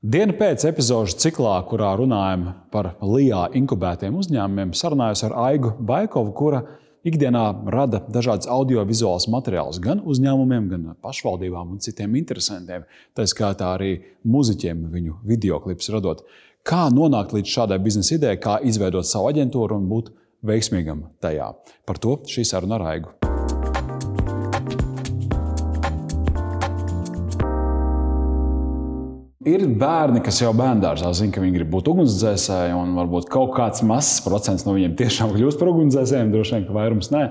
Diena 0.00 0.32
pēc 0.32 0.62
epizodes 0.64 1.12
ciklā, 1.20 1.58
kurā 1.68 1.90
runājam 2.00 2.46
par 2.72 2.94
LIBā 3.04 3.50
inkubētiem 3.58 4.14
uzņēmumiem, 4.16 4.70
sarunājos 4.72 5.26
ar 5.26 5.34
Aigu 5.42 5.74
Baikovu, 5.76 6.32
kura 6.38 6.62
ikdienā 7.04 7.42
rada 7.68 8.00
dažādas 8.08 8.48
audiovizuālus 8.48 9.28
materiālus 9.28 9.76
gan 9.84 10.00
uzņēmumiem, 10.00 10.70
gan 10.72 10.88
pašvaldībām 11.04 11.76
un 11.76 11.84
citiem 11.84 12.16
interesantiem. 12.16 12.88
Tā 13.12 13.28
skaitā 13.28 13.74
arī 13.74 13.92
muzeķiem 14.24 14.86
viņu 14.88 15.20
video 15.20 15.60
klipus 15.60 15.92
radot. 15.92 16.24
Kā 16.64 16.86
nonākt 16.88 17.36
līdz 17.36 17.52
šādai 17.58 17.82
biznesa 17.84 18.16
idejai, 18.16 18.40
kā 18.40 18.56
izveidot 18.64 19.04
savu 19.04 19.28
aģentūru 19.34 19.82
un 19.82 19.90
būt 19.92 20.14
veiksmīgam 20.48 21.10
tajā. 21.20 21.52
Par 21.84 22.00
to 22.00 22.22
šī 22.24 22.48
saruna 22.48 22.80
ar 22.80 22.88
Aigu. 22.94 23.29
Ir 29.48 29.62
bērni, 29.80 30.20
kas 30.20 30.42
jau 30.42 30.50
bērngārzā 30.52 31.14
zina, 31.16 31.32
ka 31.32 31.40
viņi 31.40 31.54
grib 31.54 31.70
būt 31.72 31.86
ugunsdzēsēji, 31.88 32.74
un 32.76 32.90
varbūt 32.98 33.30
kaut 33.32 33.54
kāds 33.56 33.80
mazs 33.88 34.18
procents 34.20 34.66
no 34.66 34.74
viņiem 34.76 34.98
tiešām 34.98 35.30
kļūst 35.36 35.56
par 35.60 35.70
ugunsdzēsējiem, 35.70 36.32
droši 36.34 36.58
vien, 36.58 36.66
ka 36.66 36.74
vairums 36.76 37.08
nē. 37.14 37.22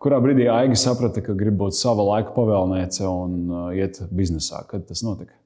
Kurā 0.00 0.16
brīdī 0.24 0.46
Aiga 0.48 0.78
saprata, 0.80 1.20
ka 1.20 1.34
grib 1.36 1.58
būt 1.60 1.76
sava 1.76 2.06
laika 2.06 2.32
pavēlniece 2.32 3.04
un 3.04 3.34
uh, 3.50 3.66
iet 3.76 4.00
biznesā? 4.08 4.62
Kad 4.70 4.86
tas 4.88 5.04
notika? 5.04 5.36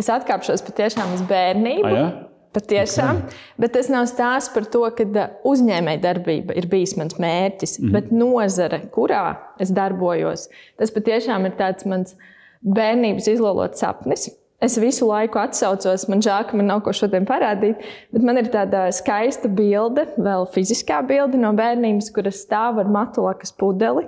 Es 0.00 0.08
atkāpšos 0.12 0.64
patiešām 0.64 1.12
uz 1.18 1.26
bērnību. 1.28 1.84
A, 1.84 1.92
ja? 1.92 2.08
Patiešām, 2.56 3.20
okay. 3.20 3.36
bet 3.60 3.74
tas 3.76 3.92
nav 3.92 4.08
stāsts 4.08 4.54
par 4.54 4.64
to, 4.72 4.86
ka 4.96 5.04
uh, 5.04 5.36
uzņēmējdarbība 5.52 6.56
ir 6.56 6.70
bijis 6.72 6.96
mans 6.96 7.20
mērķis, 7.20 7.76
mm 7.76 7.84
-hmm. 7.84 7.92
bet 7.98 8.08
nozare, 8.16 8.80
kurā 8.96 9.26
es 9.60 9.68
darbojos, 9.76 10.48
tas 10.80 10.96
patiešām 10.96 11.44
ir 11.44 11.58
tāds 11.60 11.84
mans 11.84 12.16
bērnības 12.64 13.28
izlolots 13.36 13.84
sapnis. 13.84 14.30
Es 14.62 14.78
visu 14.80 15.04
laiku 15.04 15.36
atsaucos, 15.42 16.06
man 16.08 16.22
žēl, 16.24 16.46
ka 16.48 16.56
man 16.56 16.70
nav 16.70 16.80
ko 16.86 16.94
šodien 16.96 17.26
parādīt, 17.28 17.82
bet 18.14 18.24
man 18.24 18.40
ir 18.40 18.48
tāda 18.52 18.86
skaista 18.94 19.50
bilde, 19.52 20.06
vēl 20.16 20.48
fiziskā 20.54 21.02
bilde 21.04 21.36
no 21.40 21.50
bērnības, 21.56 22.08
kur 22.14 22.30
es 22.30 22.40
stāvu 22.46 22.80
ar 22.80 22.88
matulakas 22.88 23.52
pudeli 23.52 24.06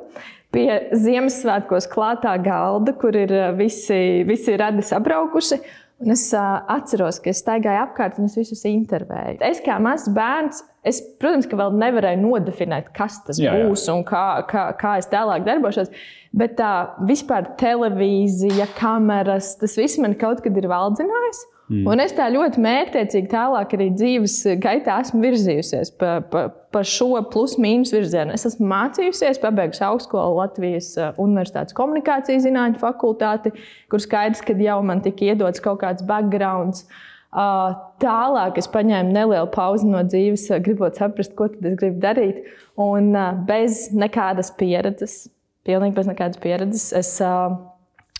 pie 0.54 0.68
Ziemassvētkos 0.96 1.88
klātā 1.92 2.32
galda, 2.40 2.94
kur 2.96 3.16
ir 3.16 3.32
eh, 3.34 3.50
visi, 3.58 4.24
visi 4.28 4.56
radi 4.56 4.84
sabraukuši. 4.86 5.60
Un 5.98 6.12
es 6.14 6.28
uh, 6.30 6.60
atceros, 6.70 7.16
ka 7.18 7.32
es 7.32 7.40
staigāju 7.42 7.80
apkārt 7.82 8.20
un 8.20 8.28
es 8.28 8.36
visus 8.38 8.62
intervēju. 8.70 9.40
Es 9.42 9.58
kā 9.64 9.80
mazs 9.82 10.06
bērns, 10.14 10.60
es, 10.86 11.00
protams, 11.18 11.48
ka 11.50 11.58
vēl 11.58 11.74
nevarēju 11.74 12.20
nodefinēt, 12.22 12.92
kas 12.94 13.18
tas 13.26 13.40
jā, 13.42 13.56
būs 13.64 13.88
jā. 13.88 13.96
un 13.96 14.04
kā, 14.06 14.22
kā, 14.46 14.68
kā 14.78 14.94
es 15.02 15.10
tālāk 15.10 15.42
darbošos. 15.48 15.90
Bet 16.38 16.54
tā 16.60 16.72
vispār 17.08 17.50
televīzija, 17.58 18.68
kameras, 18.78 19.56
tas 19.58 19.74
viss 19.80 19.98
man 19.98 20.14
kaut 20.20 20.44
kad 20.44 20.54
ir 20.60 20.70
valdzinājis. 20.70 21.42
Mm. 21.68 21.84
Un 21.84 22.00
es 22.00 22.14
tā 22.16 22.30
ļoti 22.32 22.62
mērķiecīgi 22.64 23.28
tālāk 23.28 23.74
arī 23.76 23.90
dzīves 23.92 24.38
gaitā 24.62 24.94
esmu 25.02 25.20
virzījusies 25.20 25.90
pa, 26.00 26.14
pa, 26.24 26.46
pa 26.72 26.80
šo 26.80 27.10
plus-mínus 27.28 27.92
virzienu. 27.92 28.32
Es 28.32 28.46
esmu 28.48 28.70
mācījusies, 28.70 29.40
pabeigusi 29.42 29.84
augstskolu 29.84 30.38
Latvijas 30.38 30.94
uh, 30.96 31.10
Universitātes 31.20 31.76
komunikācijas 31.76 32.46
zinātņu 32.46 32.80
fakultāti, 32.80 33.52
kur 33.92 34.00
skaidrs, 34.00 34.40
ka 34.46 34.56
jau 34.56 34.78
man 34.88 35.04
tika 35.04 35.28
iedots 35.28 35.60
kaut 35.64 35.82
kāds 35.82 36.06
background. 36.08 36.80
Uh, 37.28 37.76
tālāk 38.00 38.56
es 38.62 38.70
paņēmu 38.72 39.12
nelielu 39.12 39.50
pauzi 39.52 39.90
no 39.90 40.00
dzīves, 40.08 40.46
uh, 40.48 40.62
gribot 40.64 40.96
saprast, 40.96 41.36
ko 41.36 41.50
tad 41.52 41.68
es 41.68 41.76
gribu 41.82 42.00
darīt. 42.00 42.40
Un 42.80 43.12
bez 43.44 43.90
nekādas 43.92 44.54
pieredzes, 44.56 45.26
pilnīgi 45.68 45.98
bez 46.00 46.08
nekādas 46.08 46.40
pieredzes, 46.40 46.88
es 46.96 47.12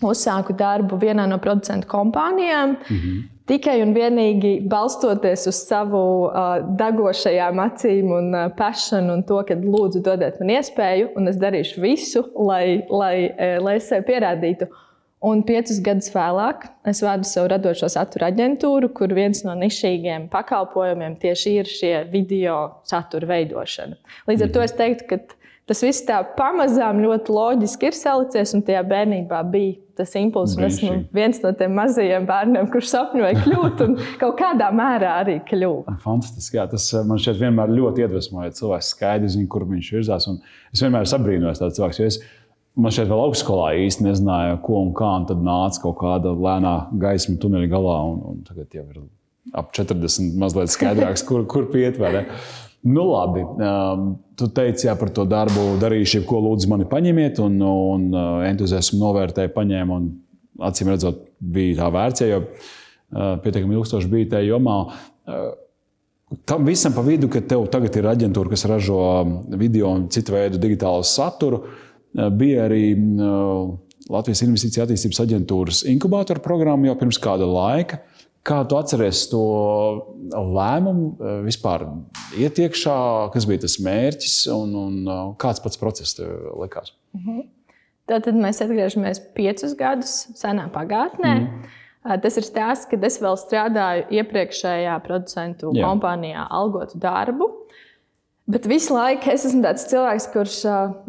uzsāku 0.05 0.53
darbu 0.53 1.01
vienā 1.01 1.25
no 1.31 1.41
producentu 1.41 1.89
kompānijām. 1.89 2.77
Mm 2.77 3.01
-hmm 3.01 3.27
tikai 3.49 3.79
un 3.83 3.95
vienīgi 3.97 4.59
balstoties 4.69 5.47
uz 5.51 5.63
savu 5.69 6.03
uh, 6.29 6.59
degošajām 6.79 7.63
acīm 7.65 8.13
un 8.19 8.29
uh, 8.35 8.49
pašanu 8.59 9.19
un 9.19 9.25
to, 9.29 9.41
ka 9.49 9.57
lūdzu 9.59 10.03
dodiet 10.05 10.39
man 10.43 10.53
iespēju, 10.59 11.15
un 11.19 11.31
es 11.31 11.41
darīšu 11.41 11.83
visu, 11.83 12.27
lai, 12.37 12.85
lai, 12.91 13.15
uh, 13.33 13.57
lai 13.65 13.79
es 13.81 13.89
sev 13.91 14.07
pierādītu. 14.09 14.69
Un 15.29 15.41
piecus 15.43 15.81
gadus 15.83 16.13
vēlāk 16.15 16.69
es 16.87 17.01
vadu 17.03 17.27
savu 17.27 17.49
radošo 17.51 17.89
satura 17.91 18.29
aģentūru, 18.31 18.93
kur 18.95 19.11
viens 19.17 19.41
no 19.43 19.57
nišīgiem 19.59 20.29
pakalpojumiem 20.31 21.17
tieši 21.19 21.55
ir 21.59 21.71
šie 21.73 21.95
video 22.13 22.59
satura 22.87 23.27
veidošana. 23.33 23.99
Līdz 24.31 24.47
ar 24.47 24.53
to 24.55 24.63
es 24.63 24.77
teiktu, 24.79 25.09
ka 25.11 25.38
tas 25.69 25.83
viss 25.85 26.07
tā 26.09 26.23
pamazām 26.39 27.03
ļoti 27.05 27.35
loģiski 27.35 27.91
ir 27.91 27.97
salicies, 27.97 28.55
un 28.57 28.65
tajā 28.67 28.83
bērnībā 28.89 29.43
bija 29.53 29.77
tas 29.99 30.15
impulss. 30.19 30.57
Esmu 30.63 30.95
viens 31.15 31.41
no 31.43 31.53
tiem 31.59 31.75
mazajiem 31.77 32.27
bērniem, 32.29 32.71
kurš 32.73 32.93
sapņoja 32.93 33.43
kļūt, 33.43 33.85
un 33.87 33.97
kaut 34.23 34.39
kādā 34.41 34.71
mērā 34.75 35.17
arī 35.25 35.39
kļuva. 35.49 35.99
Fantastiski. 36.05 36.59
Jā, 36.61 36.69
tas 36.71 36.87
eh, 36.95 37.05
man 37.09 37.21
šķiet 37.21 37.41
vienmēr 37.43 37.75
ļoti 37.75 38.07
iedvesmoja. 38.07 38.55
Cilvēks 38.59 38.93
skaidri 38.95 39.33
zina, 39.35 39.51
kur 39.51 39.67
viņš 39.69 39.93
virzās. 39.99 40.29
Es 40.73 40.85
vienmēr 40.85 41.09
sabrīnojos 41.11 41.63
tāds 41.63 41.81
cilvēks. 41.81 42.01
Es, 42.07 42.21
man 42.79 42.95
šeit 42.95 43.11
vēl 43.11 43.25
augstskolā 43.27 43.73
īsti 43.85 44.07
nezināja, 44.07 44.61
ko 44.65 44.83
un 44.85 44.95
kā. 44.97 45.11
Un 45.21 45.29
tad 45.31 45.43
nāca 45.45 45.85
kaut 45.89 45.99
kāda 46.05 46.35
lēnā 46.47 46.77
gaisma 47.03 47.39
tuneļa 47.43 47.73
galā, 47.75 48.01
un, 48.13 48.23
un 48.33 48.43
tagad 48.47 48.79
jau 48.79 48.87
ir 48.87 49.03
ap 49.57 49.73
40 49.77 50.39
mazliet 50.39 50.73
skaidrāks, 50.73 51.25
kur, 51.27 51.47
kur 51.49 51.69
piet. 51.73 51.99
Nu, 52.89 53.05
labi. 53.11 53.45
Um, 53.45 54.09
tu 54.39 54.49
teici, 54.55 54.87
jā, 54.89 54.95
par 54.99 55.11
to 55.15 55.27
darbu 55.29 55.77
darīšu, 55.83 56.23
ko 56.29 56.41
lūdzu 56.45 56.71
mani 56.71 56.89
paņemiet, 56.89 57.41
un, 57.45 57.59
un 57.65 58.09
uh, 58.15 58.43
entuziasmu 58.49 59.01
novērtēju, 59.03 59.53
paņēmu. 59.55 59.99
Un, 59.99 60.11
acīm 60.69 60.91
redzot, 60.91 61.21
bija 61.39 61.83
tā 61.83 61.89
vērts, 61.95 62.25
jo 62.27 62.43
uh, 62.43 63.35
pietiekami 63.45 63.77
ilgstoši 63.79 64.13
bija 64.13 64.31
tajā 64.35 64.53
jomā. 64.53 64.79
Uh, 65.29 65.51
tam 66.49 66.65
visam 66.69 66.95
pa 66.97 67.05
vidu, 67.05 67.29
ka 67.33 67.43
tev 67.45 67.67
tagad 67.73 67.99
ir 67.99 68.09
aģentūra, 68.11 68.53
kas 68.53 68.67
ražo 68.71 69.03
video 69.61 69.93
un 69.97 70.09
citu 70.13 70.35
veidu 70.35 70.61
digitālu 70.61 71.07
saturu, 71.07 71.63
bija 72.37 72.65
arī 72.67 72.83
Latvijas 74.09 74.43
Investīcija 74.45 74.87
attīstības 74.87 75.21
aģentūras 75.25 75.83
inkubātora 75.93 76.43
programma 76.45 76.89
jau 76.89 76.97
pirms 77.01 77.21
kāda 77.23 77.49
laika. 77.49 78.01
Kā 78.49 78.63
tu 78.65 78.79
atceries 78.79 79.27
to 79.29 79.43
lēmumu 80.33 81.09
eh, 81.13 81.35
vispār 81.45 81.85
ietiekšā, 82.39 82.97
kas 83.35 83.47
bija 83.49 83.65
tas 83.67 83.77
mērķis 83.85 84.37
un, 84.55 84.73
un 84.87 84.99
eh, 85.05 85.21
kāds 85.43 85.61
pats 85.65 85.81
process 85.81 86.17
tev 86.17 86.31
likās? 86.63 86.95
Mm 87.17 87.25
-hmm. 87.27 87.47
Tad 88.09 88.27
mēs 88.33 88.63
atgriežamies 88.65 89.21
piecus 89.37 89.75
gadus 89.77 90.15
senā 90.35 90.71
pagātnē. 90.73 91.35
Mm. 91.41 91.67
Tas 92.23 92.39
ir 92.41 92.47
stāsts, 92.47 92.89
kad 92.89 93.05
es 93.05 93.19
vēl 93.21 93.37
strādāju 93.37 94.07
iepriekšējā 94.17 94.95
producentu 95.05 95.73
Jā. 95.75 95.85
kompānijā, 95.85 96.47
algotu 96.51 96.99
darbu. 96.99 97.51
Bet 98.49 98.65
visu 98.67 98.95
laiku 98.95 99.29
es 99.29 99.45
esmu 99.45 99.61
tāds 99.67 99.85
cilvēks, 99.91 100.29
kurš 100.33 100.57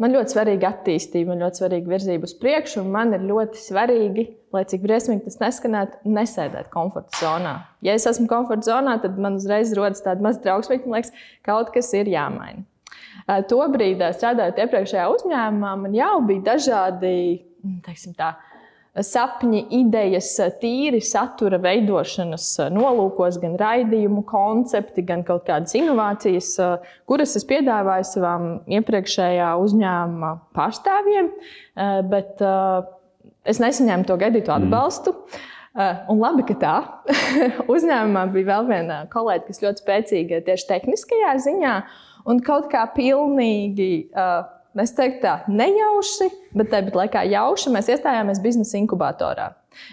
man 0.02 0.12
ļoti 0.12 0.34
svarīgi 0.34 0.66
attīstība, 0.68 1.28
man 1.32 1.46
ļoti 1.46 1.62
svarīgi 1.62 1.88
virzība 1.88 2.28
uz 2.28 2.34
priekšu, 2.34 2.82
un 2.82 2.90
man 2.92 3.14
ir 3.16 3.24
ļoti 3.30 3.62
svarīgi, 3.62 4.26
lai 4.54 4.64
cik 4.66 4.82
briesmīgi 4.84 5.24
tas 5.28 5.38
neskanētu, 5.40 6.00
nesēdēt 6.10 6.70
komforta 6.72 7.20
zonā. 7.20 7.54
Ja 7.86 7.94
es 7.98 8.06
esmu 8.10 8.26
komforta 8.30 8.72
zonā, 8.72 8.96
tad 9.02 9.18
man 9.20 9.38
uzreiz 9.38 9.72
rodas 9.78 10.02
tāda 10.04 10.24
maza 10.26 10.42
trauksme, 10.44 10.80
ka 10.82 10.90
liekas, 10.96 11.14
kaut 11.46 11.72
kas 11.74 11.92
ir 11.96 12.10
jāmaina. 12.10 12.66
Tobrīd, 13.50 14.02
strādājot 14.16 14.58
iepriekšējā 14.64 15.08
uzņēmumā, 15.14 15.74
man 15.84 15.94
jau 15.94 16.16
bija 16.26 16.54
dažādi, 16.54 17.12
teiksim 17.86 18.16
tā, 18.18 18.32
sapņi, 18.90 19.60
idejas, 19.78 20.32
tīri 20.58 20.98
satura 21.04 21.60
veidošanas 21.62 22.46
nolūkos, 22.74 23.38
gan 23.42 23.54
raidījumu 23.60 24.24
koncepti, 24.26 25.04
gan 25.06 25.22
kaut 25.26 25.44
kādas 25.46 25.76
inovācijas, 25.78 26.56
kuras 27.06 27.36
es 27.38 27.46
piedāvāju 27.46 28.08
savām 28.08 28.48
iepriekšējā 28.80 29.52
uzņēmuma 29.62 30.32
pārstāvjiem, 30.58 31.30
bet 32.10 32.42
es 33.48 33.62
nesaņēmu 33.62 34.06
to 34.08 34.18
gaidīto 34.20 34.52
mm. 34.52 34.66
atbalstu. 34.66 35.14
Mm. 35.14 35.48
Un 36.10 36.18
labi, 36.18 36.42
ka 36.48 36.56
tā. 36.58 36.76
Uzņēmumā 37.74 38.24
bija 38.34 38.48
vēl 38.56 38.70
viena 38.72 39.02
kolēģe, 39.12 39.44
kas 39.46 39.62
ļoti 39.62 39.84
spēcīga 39.84 40.40
tieši 40.48 40.66
tehniskajā 40.72 41.34
ziņā, 41.46 41.74
un 42.30 42.40
kaut 42.44 42.66
kā 42.72 42.82
pilnīgi 42.96 43.92
uh, 44.10 44.48
Es 44.78 44.92
teiktu, 44.94 45.24
tā 45.24 45.32
nejauši, 45.50 46.28
bet 46.54 46.68
tāpat 46.70 46.94
laikā 46.94 47.24
jauši 47.26 47.72
mēs 47.74 47.88
iestājāmies 47.90 48.38
biznesa 48.42 48.76
inkubatorā. 48.78 49.48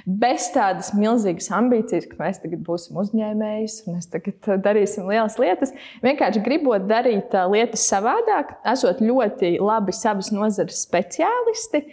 Bez 0.05 0.51
tādas 0.53 0.91
milzīgas 0.93 1.47
ambīcijas, 1.57 2.05
ka 2.11 2.19
mēs 2.19 2.37
tagad 2.43 2.61
būsim 2.65 2.99
uzņēmēji, 3.01 3.71
mēs 3.89 4.09
tagad 4.13 4.51
darīsim 4.61 5.09
lielas 5.09 5.39
lietas. 5.41 5.73
Vienkārši 6.05 6.43
gribot 6.45 6.85
darīt 6.89 7.33
lietas 7.49 7.87
savādāk, 7.89 8.53
esot 8.69 9.01
ļoti 9.01 9.55
labi 9.57 9.97
savas 9.97 10.29
nozares 10.35 10.83
speciālisti, 10.85 11.87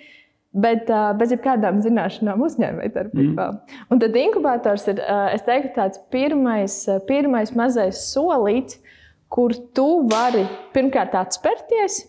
bet 0.55 0.91
uh, 0.93 1.11
bez 1.19 1.35
jebkādām 1.35 1.83
zināšanām 1.85 2.43
uzņēmējdarbībā. 2.47 3.47
Mm. 3.51 3.77
Un 3.91 4.03
tad 4.03 4.17
inkubators 4.19 4.87
ir, 4.93 5.03
uh, 5.03 5.35
teiktu, 5.47 5.75
tāds 5.77 6.01
pirmais, 6.15 6.81
pirmais 7.09 7.55
mazais 7.59 8.07
solīts, 8.13 8.79
kur 9.35 9.55
tu 9.75 9.89
vari 10.11 10.45
pirmkārt 10.75 11.17
atspērties 11.19 12.05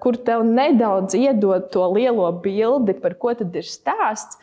kur 0.00 0.16
tev 0.20 0.42
nedaudz 0.44 1.16
iedod 1.16 1.70
to 1.72 1.86
lielo 1.94 2.26
bildi, 2.44 2.96
par 3.00 3.16
ko 3.20 3.32
tad 3.38 3.54
ir 3.56 3.64
stāsts. 3.64 4.36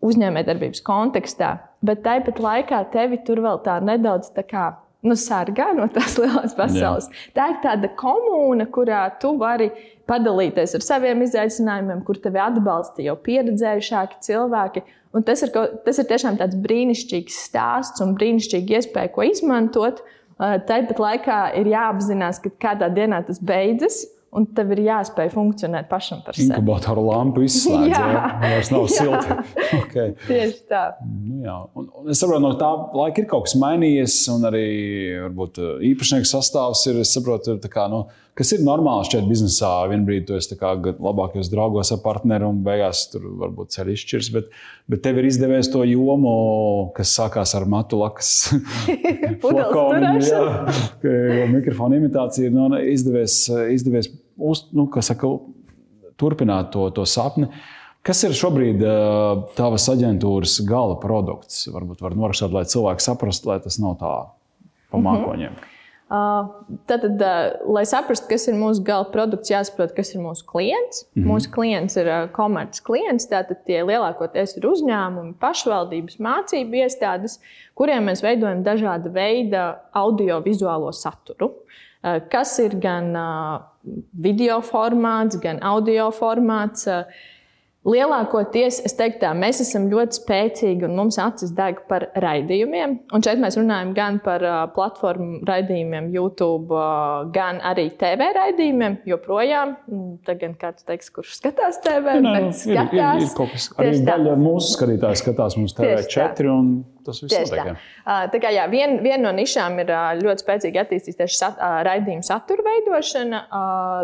uzņēmējdarbības 0.00 0.80
kontekstā, 0.80 1.48
bet 1.84 1.98
tāpat 2.06 2.38
laikā 2.40 2.78
tevi 2.88 3.18
tur 3.20 3.42
vēl 3.44 3.58
tā 3.66 3.74
nedaudz 3.84 4.30
tā 4.32 4.40
kā 4.48 4.62
nu, 5.06 5.16
sargā 5.16 5.70
no 5.76 5.86
tās 5.92 6.16
lielās 6.22 6.54
pasaules. 6.58 7.08
Jā. 7.10 7.32
Tā 7.36 7.48
ir 7.52 7.58
tāda 7.64 7.90
komūna, 8.00 8.68
kurā 8.72 9.06
tu 9.22 9.34
vari 9.40 9.70
padalīties 10.10 10.74
ar 10.76 10.84
saviem 10.84 11.22
izaicinājumiem, 11.26 12.04
kur 12.06 12.18
tevi 12.22 12.40
atbalsta 12.42 13.04
jau 13.04 13.16
pieredzējušāki 13.26 14.20
cilvēki. 14.26 14.84
Un 15.16 15.26
tas 15.26 15.42
ir, 15.42 15.52
tas 15.84 15.98
ir 15.98 16.06
tiešām 16.10 16.38
tāds 16.38 16.58
brīnišķīgs 16.62 17.38
stāsts 17.48 18.02
un 18.04 18.14
brīnišķīga 18.18 18.78
iespēja, 18.78 19.12
ko 19.14 19.26
izmantot. 19.26 20.04
Tāpat 20.40 21.02
laikā 21.02 21.40
ir 21.60 21.68
jāapzinās, 21.72 22.38
ka 22.44 22.52
kādā 22.62 22.88
dienā 22.94 23.20
tas 23.26 23.42
beidzas. 23.42 24.04
Un 24.30 24.44
tev 24.54 24.68
ir 24.76 24.84
jāspēj 24.84 25.32
funkcionēt 25.32 25.88
pašam 25.90 26.20
par 26.22 26.36
sevi. 26.36 26.52
Inkubatoru 26.52 27.02
lampu 27.08 27.42
izslēdz, 27.42 27.90
jā, 27.90 28.20
vairs 28.44 28.68
nav 28.70 28.84
silti. 28.92 29.38
okay. 29.80 30.12
Tieši 30.28 30.60
tā. 30.70 30.84
Nu, 31.02 31.40
jā. 31.42 31.56
un, 31.74 31.88
un 31.98 32.12
es 32.14 32.22
saprotu, 32.22 32.44
no 32.44 32.52
tā 32.60 32.68
laika 32.94 33.24
ir 33.24 33.26
kaut 33.32 33.48
kas 33.48 33.56
mainījies, 33.58 34.20
un 34.30 34.46
arī 34.46 34.66
varbūt, 35.24 35.58
īpašnieku 35.90 36.30
sastāvs 36.30 36.84
ir, 36.92 37.00
es 37.02 37.10
saprotu, 37.16 37.56
ir 37.58 37.74
kā, 37.74 37.88
nu, 37.90 38.04
kas 38.40 38.54
ir 38.56 38.62
normāli 38.64 39.04
šķiet 39.04 39.26
biznesā. 39.28 39.70
Vienā 39.90 40.06
brīdī 40.06 40.30
tu 40.30 40.36
esi 40.38 40.56
labākajos 40.56 41.50
draugos 41.52 41.92
ar 41.92 42.00
partneri 42.00 42.46
un 42.48 42.62
beigās 42.64 43.04
tur 43.12 43.26
varbūt 43.42 43.74
ceļš 43.74 43.96
izšķirs. 43.98 44.30
Bet, 44.36 44.48
bet 44.88 45.02
tev 45.04 45.20
ir 45.20 45.28
izdevies 45.28 45.68
to 45.72 45.84
jomu, 45.84 46.32
kas 46.96 47.12
sākās 47.18 47.52
ar 47.58 47.68
matu 47.68 48.00
lakas 48.00 48.30
flakonu. 49.42 50.14
Mikrofona 51.56 52.00
imitācija 52.00 52.48
ir 52.48 52.56
nu, 52.56 52.70
izdevies, 52.80 53.42
izdevies 53.76 54.08
uz, 54.40 54.64
nu, 54.72 54.88
saka, 55.04 55.34
turpināt 56.20 56.72
to, 56.72 56.88
to 56.96 57.04
sapni. 57.08 57.50
Kas 58.06 58.22
ir 58.24 58.32
šobrīd 58.32 58.80
uh, 58.80 59.50
tavas 59.58 59.84
aģentūras 59.92 60.62
gala 60.64 60.96
produkts? 61.02 61.66
Varbūt 61.68 62.00
var 62.00 62.16
norakstīt, 62.16 62.54
lai 62.54 62.64
cilvēki 62.68 63.04
saprastu, 63.04 63.52
lai 63.52 63.58
tas 63.60 63.76
nav 63.82 63.98
tā 64.00 64.14
pa 64.88 64.96
mhm. 64.96 65.04
mākoņiem. 65.04 65.52
Mm 65.52 65.58
-hmm. 65.58 65.69
Tad, 66.10 67.04
tad, 67.04 67.20
lai 67.70 67.84
saprastu, 67.86 68.26
kas 68.32 68.48
ir 68.50 68.56
mūsu 68.58 68.82
gala 68.82 69.06
produkts, 69.12 69.52
jāsaprot, 69.52 69.92
kas 69.94 70.10
ir 70.10 70.24
mūsu 70.24 70.42
klients. 70.48 71.04
Mm 71.04 71.22
-hmm. 71.22 71.28
Mūsu 71.30 71.50
klients 71.54 71.96
ir 71.96 72.10
komerces 72.34 72.82
klients, 72.82 73.28
tātad 73.30 73.62
tie 73.66 73.84
lielākoties 73.86 74.56
ir 74.56 74.66
uzņēmumi, 74.66 75.34
pašvaldības, 75.38 76.18
mācību 76.18 76.82
iestādes, 76.82 77.38
kuriem 77.74 78.10
mēs 78.10 78.24
veidojam 78.26 78.64
dažāda 78.66 79.12
veida 79.12 79.80
audio-vizuālo 79.92 80.92
saturu. 80.92 81.52
Kas 82.02 82.58
ir 82.58 82.74
gan 82.80 83.14
video 84.12 84.60
formāts, 84.60 85.38
gan 85.40 85.62
audio 85.62 86.10
formāts. 86.10 86.88
Lielākoties, 87.80 88.82
es 88.84 88.92
teiktu, 88.92 89.22
tā, 89.22 89.30
mēs 89.32 89.62
esam 89.64 89.86
ļoti 89.88 90.18
spēcīgi 90.18 90.84
un 90.84 90.98
mums 90.98 91.16
acis 91.16 91.54
deg 91.56 91.78
par 91.88 92.10
raidījumiem. 92.20 92.98
Un 93.16 93.24
šeit 93.24 93.40
mēs 93.40 93.56
runājam 93.56 93.94
gan 93.96 94.18
par 94.20 94.44
uh, 94.44 94.58
platformu 94.74 95.38
raidījumiem, 95.48 96.10
YouTube, 96.12 96.76
uh, 96.76 97.30
gan 97.32 97.62
arī 97.64 97.86
TV 97.96 98.28
raidījumiem. 98.36 98.98
Joprojām, 99.08 99.72
tā 100.28 100.36
gan 100.42 100.58
kāds 100.60 100.84
teiks, 100.84 101.08
kurš 101.14 101.38
skatās 101.38 101.80
TV, 101.80 102.18
Nē, 102.20 102.34
bet 102.36 102.60
skatās. 102.60 102.92
Ir, 102.92 103.00
ir, 103.00 103.24
ir 103.24 103.34
kaut 103.38 103.56
kas, 103.56 103.70
arī 103.80 103.96
daļa 104.10 104.36
mūsu 104.44 104.74
skatītāju 104.76 105.22
skatās 105.24 105.56
mums 105.56 105.76
TV4. 105.80 106.52
Un... 106.52 106.72
Tas 107.00 107.16
viss 107.24 107.32
ir 107.32 107.48
tā. 107.56 107.72
Tā 108.04 108.38
kā 108.42 108.50
jā, 108.52 108.66
vien, 108.68 108.98
viena 109.00 109.22
no 109.22 109.30
nišām 109.32 109.78
ir 109.80 109.88
ļoti 110.20 110.44
spēcīgi 110.44 110.82
attīstīta 110.82 111.24
tieši 111.24 111.38
sat, 111.38 111.62
raidījuma 111.88 112.26
satura 112.28 112.66
veidošana. 112.66 113.40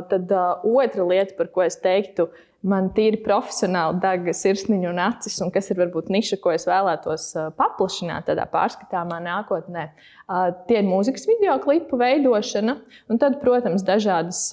Tad 0.08 0.32
otra 0.32 1.04
lieta, 1.12 1.36
par 1.36 1.52
ko 1.52 1.66
es 1.66 1.76
teiktu, 1.84 2.30
ir 2.30 2.46
man 2.66 2.88
tīri 2.96 3.20
profesionāli 3.22 4.00
deg 4.02 4.30
sirsniņa 4.34 4.88
un 4.90 5.00
acis, 5.06 5.38
un 5.44 5.52
kas 5.54 5.70
ir 5.70 5.78
varbūt 5.80 6.10
niša, 6.12 6.40
ko 6.42 6.52
es 6.54 6.66
vēlētos 6.68 7.28
paplašināt 7.58 8.26
tādā 8.30 8.46
pārskatāmā 8.50 9.20
nākotnē. 9.24 9.86
Tie 10.66 10.80
ir 10.80 10.88
mūzikas 10.88 11.28
video 11.30 11.54
klipu 11.62 11.98
veidošana, 12.00 12.76
un 13.10 13.22
tad, 13.22 13.38
protams, 13.42 13.86
dažādas 13.86 14.48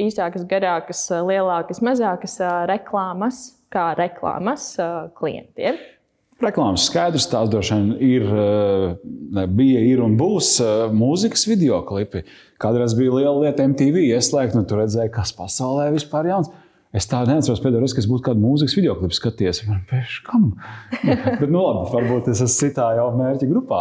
īsākas, 0.00 0.48
garākas, 0.48 1.04
lielākas, 1.12 1.82
mazākas 1.84 2.40
reklāmas, 2.70 3.44
kā 3.72 3.92
reklāmas 3.98 4.72
klientiem. 5.18 5.78
Reklāmas 6.38 6.84
skaidrs, 6.86 7.24
tās 7.26 7.48
droši 7.50 7.74
vien 7.74 7.88
ir, 7.98 8.26
bija, 9.58 9.80
ir 9.82 9.98
un 10.04 10.14
būs 10.20 10.52
mūzikas 10.94 11.42
video 11.50 11.80
klipi. 11.86 12.22
Kādreiz 12.62 12.94
bija 12.94 13.16
liela 13.16 13.34
lieta 13.42 13.66
MTV 13.66 14.04
ieslēgt, 14.12 14.54
un 14.54 14.68
tur 14.70 14.84
redzēja, 14.84 15.10
kas 15.18 15.34
pasaulē 15.34 15.90
vispār 15.96 16.28
ir 16.28 16.36
jauns. 16.36 16.52
Es 16.96 17.04
tādu 17.04 17.34
neatceros 17.34 17.60
pēdējo 17.60 17.82
reizi, 17.82 17.94
kad 17.98 18.04
es 18.06 18.08
būtu 18.08 18.24
kādu 18.30 18.40
mūzikas 18.40 18.74
video 18.78 18.94
klipu 18.96 19.16
skatījies. 19.16 19.58
Kam? 20.24 20.46
Bet, 21.04 21.42
nu, 21.44 21.60
labi, 21.60 21.82
varbūt 21.92 22.30
es 22.32 22.40
esmu 22.40 22.62
citā 22.62 22.86
jau 22.96 23.10
mērķa 23.18 23.48
grupā. 23.50 23.80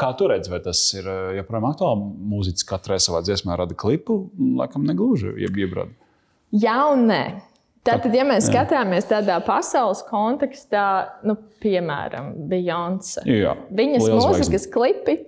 Kā 0.00 0.10
tu 0.18 0.28
redzi, 0.28 0.52
vai 0.52 0.60
tas 0.64 0.82
ir 0.92 1.08
eh, 1.08 1.22
joprojām 1.38 1.70
aktuāli? 1.70 2.10
Mūziķis 2.34 2.68
katrai 2.68 3.00
savā 3.00 3.22
dziesmā 3.24 3.56
rada 3.60 3.76
klipu, 3.80 4.26
laikam 4.60 4.84
negluži, 4.84 5.32
jeb 5.40 5.56
iebrada. 5.64 5.96
Jā 6.52 6.76
un 6.92 7.08
nē. 7.08 7.22
Tātad, 7.84 8.12
ja 8.16 8.24
mēs 8.24 8.46
skatāmies 8.48 9.08
tādā 9.08 9.36
pasaules 9.44 10.00
kontekstā, 10.08 10.84
nu, 11.28 11.36
piemēram, 11.60 12.30
Beyoncé, 12.48 13.24
viņas 13.76 14.06
mūzikas 14.08 14.68
klipi 14.72 15.18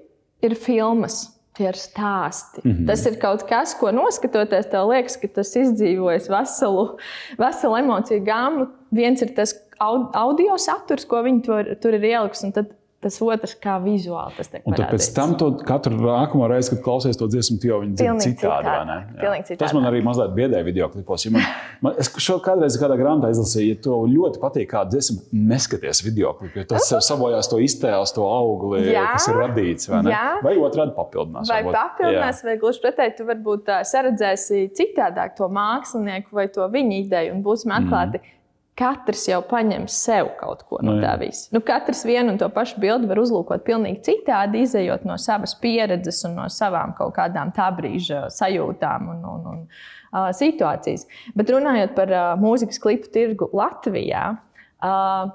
ir 0.44 0.54
filmas. 0.56 1.35
Tie 1.56 1.68
ir 1.70 1.78
stāsti. 1.80 2.60
Mm 2.62 2.72
-hmm. 2.72 2.86
Tas 2.86 3.06
ir 3.06 3.18
kaut 3.20 3.46
kas, 3.48 3.74
ko 3.74 3.90
noskatoties, 3.90 4.66
tev 4.70 4.90
liekas, 4.90 5.16
ka 5.16 5.28
tas 5.28 5.56
izdzīvojas 5.56 6.28
veselu, 6.28 6.98
veselu 7.38 7.76
emociju 7.76 8.24
gāmu. 8.24 8.66
Viens 8.92 9.22
ir 9.22 9.34
tas 9.34 9.54
audio 9.80 10.58
saturs, 10.58 11.04
ko 11.04 11.22
viņi 11.22 11.42
tur, 11.42 11.74
tur 11.80 11.94
ir 11.94 12.04
ielikusi, 12.04 12.46
un 12.46 12.52
tad 12.52 12.66
tas 13.04 13.16
otrs, 13.22 13.52
kā 13.60 13.76
vizuāli 13.82 14.34
tas 14.38 14.48
tiek 14.50 14.62
parādīts. 14.64 14.92
Pēc 14.94 15.08
tam 15.16 15.34
to 15.38 15.50
katru 15.68 15.98
nākamo 16.00 16.46
reizi, 16.50 16.72
kad 16.72 16.82
klausies 16.86 17.18
to 17.20 17.28
dziesmu, 17.30 17.58
jau 17.68 17.80
viņi 17.82 17.96
dzird 17.98 18.22
citādi. 18.24 18.72
citādi. 19.20 19.58
Tas 19.60 19.74
man 19.76 19.88
arī 19.90 20.00
mazliet 20.06 20.32
biedēja 20.36 20.66
video 20.66 20.88
klipos. 20.92 21.26
Ja 21.26 21.34
man, 21.34 21.44
man, 21.84 21.96
es 22.00 22.10
šo 22.22 22.38
kādreiz 22.44 22.78
kādā 22.80 22.96
grāmatā 22.98 23.30
izlasīju, 23.34 23.74
ja 23.74 23.80
tev 23.86 24.06
ļoti 24.10 24.40
patīk 24.42 24.70
kāda 24.72 24.96
dziesma, 24.96 25.26
neskaties 25.52 26.02
video 26.06 26.32
klipu, 26.38 26.62
jo 26.62 26.68
tas 26.72 26.88
sabojās 27.06 27.50
to 27.52 27.60
iztēles, 27.62 28.14
to 28.16 28.24
augli, 28.26 28.86
jā, 28.94 29.04
kas 29.14 29.28
ir 29.30 29.40
radīts. 29.42 29.90
Vai, 29.92 30.16
vai 30.44 30.54
otrādi 30.56 30.96
papildinās. 30.96 31.50
Vai 31.52 31.60
varbūt. 31.66 31.76
papildinās, 31.80 32.40
jā. 32.42 32.50
vai 32.50 32.56
gluži 32.62 32.82
pretēji, 32.86 33.16
tu 33.20 33.28
varbūt 33.28 33.74
saredzēsi 33.92 34.64
citādāk 34.76 35.36
to 35.38 35.50
mākslinieku 35.52 36.36
vai 36.36 36.48
to 36.52 36.66
viņa 36.72 37.02
ideju 37.04 37.36
un 37.36 37.44
būsim 37.46 37.76
atklāti. 37.76 38.22
Mm 38.22 38.32
katrs 38.76 39.24
jau 39.30 39.40
paņem 39.48 39.86
sev 39.90 40.28
kaut 40.40 40.62
ko 40.68 40.78
no, 40.84 40.94
no 40.96 41.04
tā 41.04 41.14
visa. 41.20 41.48
Nu, 41.54 41.62
katrs 41.64 42.04
vienu 42.06 42.34
un 42.34 42.40
to 42.40 42.48
pašu 42.52 42.80
bildi 42.82 43.08
var 43.08 43.20
uzlūkot 43.22 43.64
pavisam 43.64 44.00
citādi, 44.04 44.64
izējot 44.66 45.06
no 45.08 45.16
savas 45.20 45.56
pieredzes 45.62 46.22
un 46.28 46.36
no 46.40 46.48
savām 46.52 46.92
kaut 46.98 47.14
kādām 47.16 47.54
tā 47.56 47.70
brīža 47.76 48.26
sajūtām 48.32 49.08
un, 49.14 49.22
un, 49.32 49.46
un 49.52 49.62
uh, 49.64 50.28
situācijas. 50.36 51.06
Bet 51.38 51.52
runājot 51.54 51.96
par 51.96 52.12
uh, 52.12 52.26
mūzikas 52.40 52.80
klipu 52.82 53.10
tirgu 53.14 53.48
Latvijā, 53.56 54.28
uh, 54.36 55.32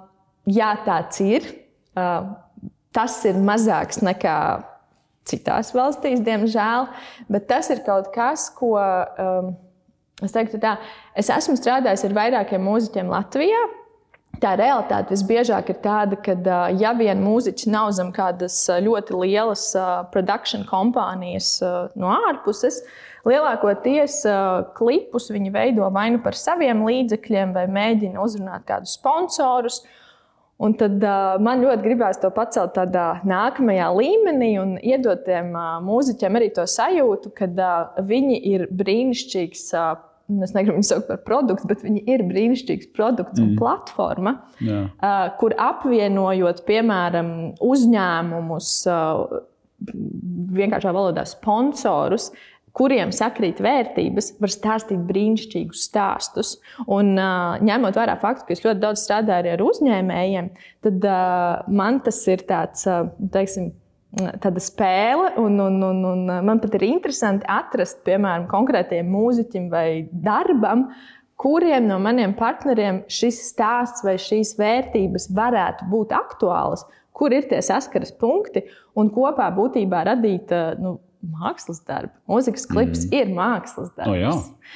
jā, 0.49 0.71
tāds 0.85 1.23
ir. 1.25 1.49
Uh, 1.97 2.31
tas 2.95 3.17
ir 3.27 3.39
mazāks 3.41 4.03
nekā 4.05 4.37
citās 5.27 5.73
valstīs, 5.75 6.21
diemžēl, 6.25 6.87
bet 7.31 7.49
tas 7.49 7.69
ir 7.73 7.83
kaut 7.87 8.13
kas, 8.15 8.49
ko. 8.53 8.77
Um, 8.77 9.53
Es 10.21 10.33
teiktu, 10.35 10.59
tā, 10.61 10.75
es 11.17 11.31
esmu 11.33 11.57
strādājis 11.57 12.05
ar 12.07 12.17
vairākiem 12.17 12.65
mūziķiem 12.65 13.11
Latvijā. 13.11 13.61
Tā 14.41 14.55
realitāte 14.57 15.13
visbiežāk 15.13 15.69
ir 15.69 15.77
tāda, 15.83 16.17
ka, 16.17 16.33
ja 16.79 16.93
vien 16.97 17.19
mūziķis 17.21 17.67
nav 17.69 17.91
zem 17.93 18.09
kādas 18.15 18.55
ļoti 18.81 19.19
lielas 19.19 19.67
produkcijas 20.13 20.65
kompānijas 20.69 21.49
no 21.99 22.09
ārpuses, 22.29 22.79
lielākoties 23.27 24.21
klipus 24.77 25.29
viņi 25.29 25.53
veido 25.53 25.89
vai 25.93 26.07
nu 26.15 26.23
par 26.25 26.37
saviem 26.37 26.81
līdzekļiem, 26.87 27.53
vai 27.53 27.67
mēģina 27.69 28.23
uzrunāt 28.23 28.65
kādus 28.69 28.95
sponsorus. 28.97 29.83
Un 30.61 30.75
tad 30.77 31.01
uh, 31.01 31.39
man 31.41 31.63
ļoti 31.63 31.81
gribās 31.81 32.19
to 32.21 32.29
pacelt 32.33 32.75
tādā 32.75 33.15
nākamajā 33.25 33.87
līmenī 33.97 34.51
un 34.61 34.75
iedot 34.77 35.23
tiem 35.25 35.55
uh, 35.55 35.79
mūziķiem 35.81 36.37
arī 36.37 36.51
to 36.53 36.67
sajūtu, 36.69 37.31
ka 37.33 37.47
uh, 37.49 38.03
viņi 38.05 38.37
ir 38.51 38.67
brīnišķīgs 38.69 39.63
uh, 39.73 39.95
es 40.45 40.53
negribu 40.55 40.77
viņu 40.79 40.87
saukt 40.87 41.09
par 41.09 41.21
produktu, 41.25 41.69
bet 41.69 41.83
viņi 41.85 42.03
ir 42.09 42.23
brīnišķīgs 42.29 42.91
produkts 42.95 43.39
mm. 43.39 43.47
un 43.47 43.59
platforma, 43.59 44.35
Jā. 44.63 44.83
uh, 44.93 45.25
kur 45.41 45.55
apvienojot, 45.59 46.63
piemēram, 46.67 47.33
uzņēmumus, 47.65 48.71
uh, 48.91 49.41
vienkāršā 50.55 50.93
valodā 50.93 51.25
sponsorus, 51.29 52.29
kuriem 52.77 53.11
sakrīt 53.11 53.59
vērtības, 53.63 54.31
var 54.39 54.53
stāstīt 54.53 55.01
brīnišķīgus 55.09 55.83
stāstus. 55.89 56.53
Un, 56.85 57.13
uh, 57.19 57.59
ņemot 57.59 57.97
vērā 57.99 58.15
faktu, 58.21 58.47
ka 58.47 58.55
es 58.55 58.63
ļoti 58.63 58.83
daudz 58.83 59.03
strādāju 59.03 59.43
arī 59.43 59.53
ar 59.57 59.65
uzņēmējiem, 59.65 60.49
tad 60.87 61.07
uh, 61.07 61.67
man 61.81 61.99
tas 62.05 62.21
ir 62.31 62.45
tāds, 62.47 62.85
uh, 62.87 63.11
teiksim, 63.33 63.73
tāda 64.17 64.61
spēle, 64.63 65.31
un, 65.39 65.57
un, 65.63 65.79
un, 65.87 66.03
un 66.09 66.31
man 66.47 66.59
pat 66.63 66.75
ir 66.77 66.87
interesanti 66.89 67.47
atrast, 67.49 68.01
piemēram, 68.07 68.47
konkrētiem 68.51 69.07
mūziķim 69.11 69.69
vai 69.71 69.85
darbam, 70.11 70.89
kuriem 71.41 71.87
no 71.89 71.97
maniem 72.03 72.35
partneriem 72.37 73.03
šis 73.09 73.39
stāsts 73.49 74.03
vai 74.05 74.17
šīs 74.21 74.53
vērtības 74.59 75.29
varētu 75.35 75.87
būt 75.91 76.11
aktuālas, 76.13 76.83
kur 77.15 77.33
ir 77.33 77.47
tie 77.49 77.61
saskares 77.65 78.13
punkti 78.19 78.65
un 78.99 79.09
kopā 79.13 79.47
būtībā 79.55 80.03
radīt 80.11 80.51
nu, 80.81 80.99
mākslas 81.21 81.81
darbu. 81.87 82.13
Mūzikas 82.29 82.67
klips 82.69 83.05
mm. 83.07 83.15
ir 83.15 83.33
mākslas 83.35 83.93
darbs. 83.95 84.09
No 84.11 84.17
jā, 84.17 84.35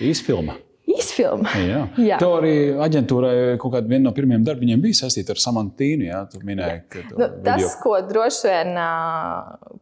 īsfilma. 0.09 0.57
Īsfilma. 0.95 1.51
Jā. 1.61 1.81
jā. 2.09 2.19
Tev 2.21 2.37
arī 2.39 2.55
aģentūrai 2.87 3.35
kaut 3.61 3.75
kāda 3.75 3.99
no 4.01 4.13
pirmajiem 4.15 4.45
darbiem 4.47 4.81
bija 4.83 5.03
saistīta 5.03 5.35
ar 5.35 5.41
Samantīnu. 5.43 6.07
Jā, 6.09 6.23
tu 6.31 6.41
minēji, 6.45 6.79
ka 6.91 7.03
nu, 7.11 7.27
tas, 7.45 7.61
video... 7.61 7.73
ko 7.83 7.97
droši 8.09 8.49
vien, 8.49 8.79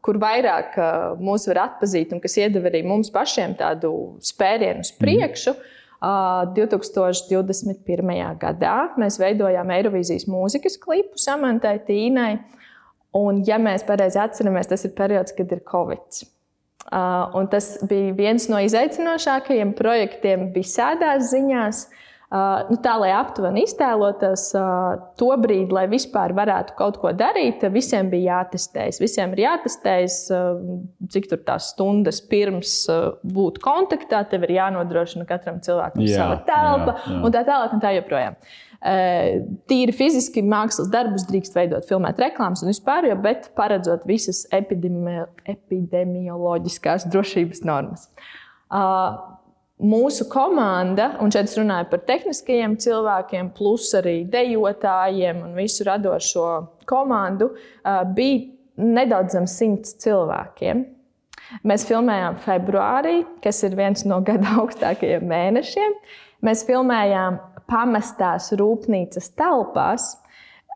kur 0.06 0.20
vairāk 0.22 0.76
mūs 1.22 1.48
var 1.52 1.64
atpazīt 1.68 2.14
un 2.16 2.24
kas 2.24 2.38
iedeva 2.42 2.72
arī 2.72 2.84
mums 2.88 3.14
pašiem 3.14 3.56
tādu 3.60 3.94
spērienu 4.24 4.86
uz 4.86 4.94
priekšu. 5.00 5.56
Mm. 5.56 5.80
2021. 6.04 8.10
gadā 8.42 8.74
mēs 9.00 9.16
veidojām 9.22 9.70
Eirovīzijas 9.72 10.26
mūzikas 10.28 10.76
klipu 10.82 11.22
Samantai 11.22 11.78
Tīnai. 11.88 12.34
Un, 13.16 13.44
ja 13.48 13.56
mēs 13.62 13.86
pareizi 13.88 14.20
atceramies, 14.20 14.68
tas 14.68 14.84
ir 14.88 14.92
periods, 14.98 15.36
kad 15.38 15.52
ir 15.54 15.62
Covid. 15.70 16.24
Uh, 16.92 17.32
un 17.40 17.48
tas 17.48 17.78
bija 17.88 18.12
viens 18.18 18.50
no 18.52 18.60
izaicinošākajiem 18.60 19.72
projektiem 19.78 20.50
visādās 20.54 21.30
ziņās. 21.32 21.86
Uh, 22.34 22.66
nu, 22.68 22.76
tā 22.82 22.96
lai 22.98 23.12
aptuveni 23.14 23.62
iztēlotos 23.64 24.48
uh, 24.58 24.98
to 25.22 25.30
brīdi, 25.38 25.70
lai 25.74 25.86
vispār 25.88 26.34
varētu 26.34 26.74
kaut 26.80 26.98
ko 27.00 27.12
darīt, 27.16 27.62
visiem 27.72 28.10
bija 28.12 28.40
jātestējas. 28.40 29.00
Visiem 29.02 29.36
ir 29.36 29.44
jātestējas, 29.46 30.18
cik 31.14 31.30
tur 31.30 31.44
tās 31.46 31.70
stundas 31.76 32.20
pirms 32.26 32.76
būt 33.22 33.62
kontaktā. 33.64 34.26
Tev 34.30 34.48
ir 34.50 34.58
jānodrošina 34.58 35.30
katram 35.30 35.62
cilvēkam 35.64 36.04
jā, 36.04 36.20
sava 36.20 36.42
telpa 36.50 36.98
jā, 36.98 37.16
jā. 37.16 37.22
un 37.22 37.38
tā 37.38 37.46
tālāk 37.48 37.78
un 37.78 37.86
tā 37.86 37.96
joprojām. 38.02 38.42
Eh, 38.42 38.73
tīri 38.84 39.94
fiziski 39.96 40.42
mākslas 40.44 40.90
darbus 40.92 41.24
drīkst 41.30 41.56
veidot, 41.56 41.86
filmēt 41.88 42.20
reklāmas 42.20 42.64
un 42.64 42.72
vispār, 42.72 43.08
jo, 43.08 43.16
bet 43.24 43.52
paredzot 43.56 44.04
visas 44.10 44.44
epidemi 44.52 45.22
epidemioloģiskās 45.48 47.08
drošības 47.14 47.64
normas. 47.68 48.10
Ah, 48.74 49.22
mūsu 49.80 50.28
komanda, 50.32 51.14
un 51.24 51.32
šeit 51.32 51.48
es 51.48 51.56
runāju 51.60 51.88
par 51.94 52.04
tehniskajiem 52.10 52.76
cilvēkiem, 52.84 53.54
plus 53.56 53.88
arī 54.00 54.18
dejotājiem 54.34 55.40
un 55.46 55.56
visu 55.56 55.88
radošo 55.88 56.50
komandu, 56.90 57.54
ah, 57.88 58.04
bija 58.04 58.50
nedaudz 58.76 59.38
zem 59.38 59.48
simts 59.48 59.96
cilvēkiem. 60.04 60.84
Mēs 61.68 61.88
filmējām 61.88 62.36
februārī, 62.44 63.22
kas 63.44 63.64
ir 63.64 63.80
viens 63.80 64.04
no 64.10 64.20
gada 64.26 64.56
augstākajiem 64.60 65.24
mēnešiem. 65.32 65.98
Mēs 66.44 66.68
filmējām 66.68 67.40
pamestās 67.74 68.52
rūpnīcas 68.60 69.32
telpās. 69.40 70.14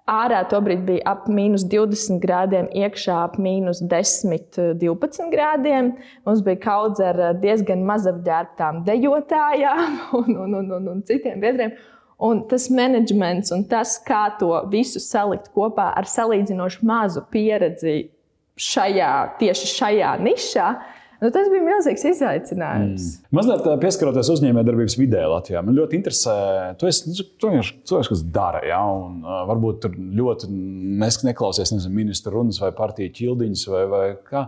Ārā 0.07 0.39
tobrīd 0.47 0.85
bija 0.87 1.03
ap 1.11 1.25
mīnus 1.27 1.65
20 1.67 2.21
grādiem, 2.23 2.69
iekšā 2.71 3.17
ap 3.25 3.35
mīnus 3.43 3.81
10, 3.91 4.55
12 4.79 5.27
grādiem. 5.33 5.91
Mums 6.23 6.43
bija 6.45 6.61
kaudze 6.63 7.09
ar 7.09 7.19
diezgan 7.41 7.83
mazapģērbtām 7.89 8.85
dejotājām 8.87 9.99
un, 10.21 10.33
un, 10.45 10.57
un, 10.61 10.73
un, 10.79 10.89
un 10.95 11.05
citiem 11.07 11.43
biedriem. 11.43 11.75
Un 12.23 12.39
tas 12.49 12.63
menedžments 12.73 13.51
un 13.53 13.67
tas, 13.69 13.99
kā 14.01 14.23
to 14.39 14.49
visu 14.71 15.01
salikt 15.03 15.51
kopā 15.53 15.91
ar 15.99 16.07
salīdzinoši 16.09 16.87
mazu 16.87 17.21
pieredzi 17.29 18.07
šajā, 18.57 19.11
tieši 19.37 19.67
šajā 19.75 20.15
nišā, 20.23 20.69
uh, 20.71 20.96
Nu, 21.17 21.31
tas 21.33 21.47
bija 21.49 21.63
milzīgs 21.65 22.03
izaicinājums. 22.11 23.05
Mm. 23.17 23.29
Mazliet 23.33 23.67
pieskaroties 23.81 24.29
uzņēmējdarbības 24.35 24.95
vidē 24.99 25.23
Latvijā. 25.31 25.63
Man 25.65 25.77
ļoti 25.77 25.97
interesē, 25.97 26.35
tu 26.77 26.89
esi 26.89 27.09
nu, 27.09 27.15
cilvēks, 27.17 28.11
kas 28.11 28.21
dara, 28.33 28.61
ja, 28.69 28.83
un 28.85 29.23
uh, 29.25 29.39
varbūt 29.49 29.79
tur 29.85 29.95
ļoti 29.97 30.51
neklausies 31.29 31.73
nezinu, 31.73 31.95
ministra 31.97 32.35
runas 32.35 32.61
vai 32.61 32.69
partiju 32.77 33.15
ķildiņas 33.17 33.65
vai, 33.73 33.81
vai 33.89 34.03
kā. 34.29 34.45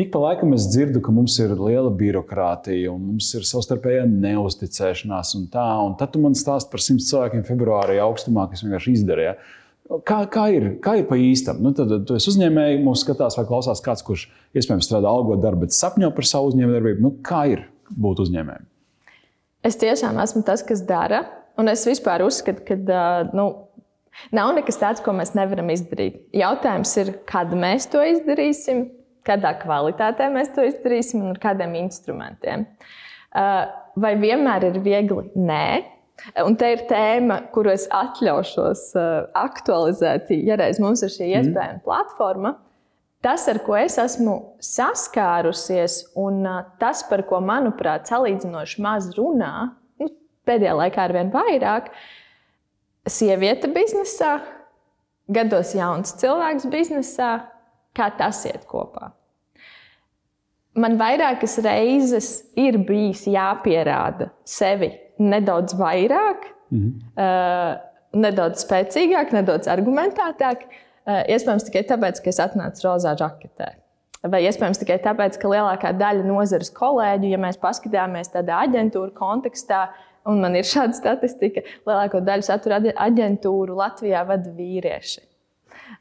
Ik 0.00 0.10
pa 0.12 0.20
laikam 0.20 0.52
es 0.52 0.66
dzirdu, 0.68 1.00
ka 1.04 1.12
mums 1.12 1.36
ir 1.40 1.52
liela 1.56 1.92
birokrātija, 1.92 2.92
un 2.92 3.12
mums 3.12 3.30
ir 3.36 3.44
savstarpējā 3.48 4.08
neusticēšanās. 4.08 5.36
Un 5.38 5.46
tā, 5.52 5.68
un 5.84 5.94
tad 6.00 6.12
tu 6.12 6.24
man 6.24 6.36
stāsti 6.36 6.72
par 6.72 6.84
simts 6.84 7.08
cilvēkiem 7.12 7.44
februārī 7.48 7.96
augstumā, 8.04 8.48
kas 8.52 8.64
vienkārši 8.64 8.98
izdarīja. 8.98 9.36
Ja. 9.36 9.64
Kā, 9.86 10.18
kā, 10.26 10.48
ir, 10.50 10.64
kā 10.82 10.96
ir 10.98 11.04
pa 11.06 11.14
īstam? 11.20 11.60
Nu, 11.62 11.70
tad 11.76 11.92
tu 12.08 12.16
esi 12.18 12.32
uzņēmējs, 12.32 12.80
mums 12.82 13.04
skatās, 13.04 13.36
vai 13.38 13.44
klausās 13.46 13.82
kāds, 13.84 14.02
kurš 14.06 14.24
iespējams 14.58 14.88
strādā 14.88 15.12
algot 15.12 15.38
darbu, 15.44 15.62
bet 15.66 15.76
sapņo 15.76 16.10
par 16.16 16.26
savu 16.26 16.50
uzņēmējdarbību. 16.50 17.04
Nu, 17.04 17.12
kā 17.26 17.44
ir 17.52 17.62
būt 17.94 18.24
uzņēmējam? 18.24 18.66
Es 19.66 19.78
tiešām 19.78 20.18
esmu 20.22 20.42
tas, 20.46 20.66
kas 20.66 20.82
dara. 20.86 21.22
Un 21.56 21.70
es 21.72 21.86
vispār 21.88 22.24
uzskatu, 22.26 22.66
ka 22.66 22.74
nu, 23.32 23.46
nav 24.34 24.52
nekas 24.58 24.82
tāds, 24.82 25.02
ko 25.04 25.14
mēs 25.16 25.32
nevaram 25.38 25.70
izdarīt. 25.72 26.18
Jautājums 26.36 26.92
ir, 27.00 27.14
kad 27.30 27.54
mēs 27.54 27.86
to 27.92 28.02
izdarīsim, 28.04 28.88
kādā 29.26 29.54
kvalitātē 29.62 30.28
mēs 30.34 30.52
to 30.54 30.66
izdarīsim 30.66 31.22
un 31.24 31.32
ar 31.32 31.40
kādiem 31.42 31.78
instrumentiem. 31.80 32.66
Vai 33.96 34.12
vienmēr 34.20 34.68
ir 34.68 34.82
viegli? 34.84 35.30
Nē. 35.38 35.68
Un 36.42 36.56
te 36.58 36.70
ir 36.72 36.84
tēma, 36.88 37.38
kuru 37.52 37.70
es 37.74 37.86
atļaušos 37.92 38.84
uh, 38.96 39.26
aktualizēt, 39.36 40.32
ja 40.48 40.56
reiz 40.58 40.80
mums 40.82 41.04
ir 41.04 41.12
šī 41.12 41.26
mhm. 41.28 41.34
iespējama 41.36 41.76
mm. 41.78 41.82
platforma. 41.84 42.56
Tas, 43.24 43.46
ar 43.50 43.58
ko 43.64 43.76
es 43.78 43.96
esmu 43.98 44.36
saskārusies, 44.62 46.02
un 46.20 46.42
uh, 46.46 46.62
tas, 46.80 47.02
par 47.10 47.24
ko, 47.28 47.40
manuprāt, 47.44 48.08
salīdzinoši 48.10 48.82
maz 48.84 49.10
runā, 49.16 49.52
nu, 50.00 50.10
pēdējā 50.48 50.76
laikā 50.80 51.04
ar 51.04 51.16
vien 51.16 51.32
vairāk, 51.34 51.90
sieviete 53.06 53.70
biznesā, 53.74 54.38
gados 55.32 55.74
jauns 55.76 56.16
cilvēks 56.20 56.68
biznesā, 56.72 57.30
kā 57.96 58.10
tas 58.18 58.44
iet 58.48 58.66
kopā. 58.70 59.12
Man 60.76 60.98
vairākas 61.00 61.56
reizes 61.64 62.28
ir 62.58 62.76
bijis 62.84 63.24
jāpierāda 63.32 64.28
sevi 64.44 64.90
nedaudz 65.18 65.74
vairāk, 65.78 66.50
mm 66.70 66.78
-hmm. 66.78 66.92
uh, 67.16 68.20
nedaudz 68.20 68.64
spēcīgāk, 68.66 69.32
nedaudz 69.32 69.68
argumentētāk. 69.68 70.68
Uh, 71.06 71.22
iespējams, 71.30 71.68
tikai 71.68 71.84
tāpēc, 71.86 72.22
ka 72.22 72.32
es 72.32 72.40
atnācu 72.42 72.88
rozā 72.88 73.14
žaketē. 73.18 73.74
Vai 74.26 74.42
iespējams 74.48 74.80
tikai 74.80 74.98
tāpēc, 75.04 75.38
ka 75.38 75.50
lielākā 75.50 75.92
daļa 75.94 76.24
nozares 76.26 76.72
kolēģu, 76.74 77.30
ja 77.30 77.38
mēs 77.38 77.60
paskatāmies 77.62 78.32
tādā 78.32 78.58
aģentūra 78.64 79.12
kontekstā, 79.14 79.86
un 80.26 80.40
man 80.42 80.56
ir 80.58 80.66
šāda 80.66 80.96
statistika, 80.96 81.62
lielāko 81.86 82.20
daļu 82.26 82.42
satura 82.42 82.80
aģentūru 82.80 83.76
Latvijā 83.78 84.24
vada 84.26 84.50
vīrieši. 84.50 85.22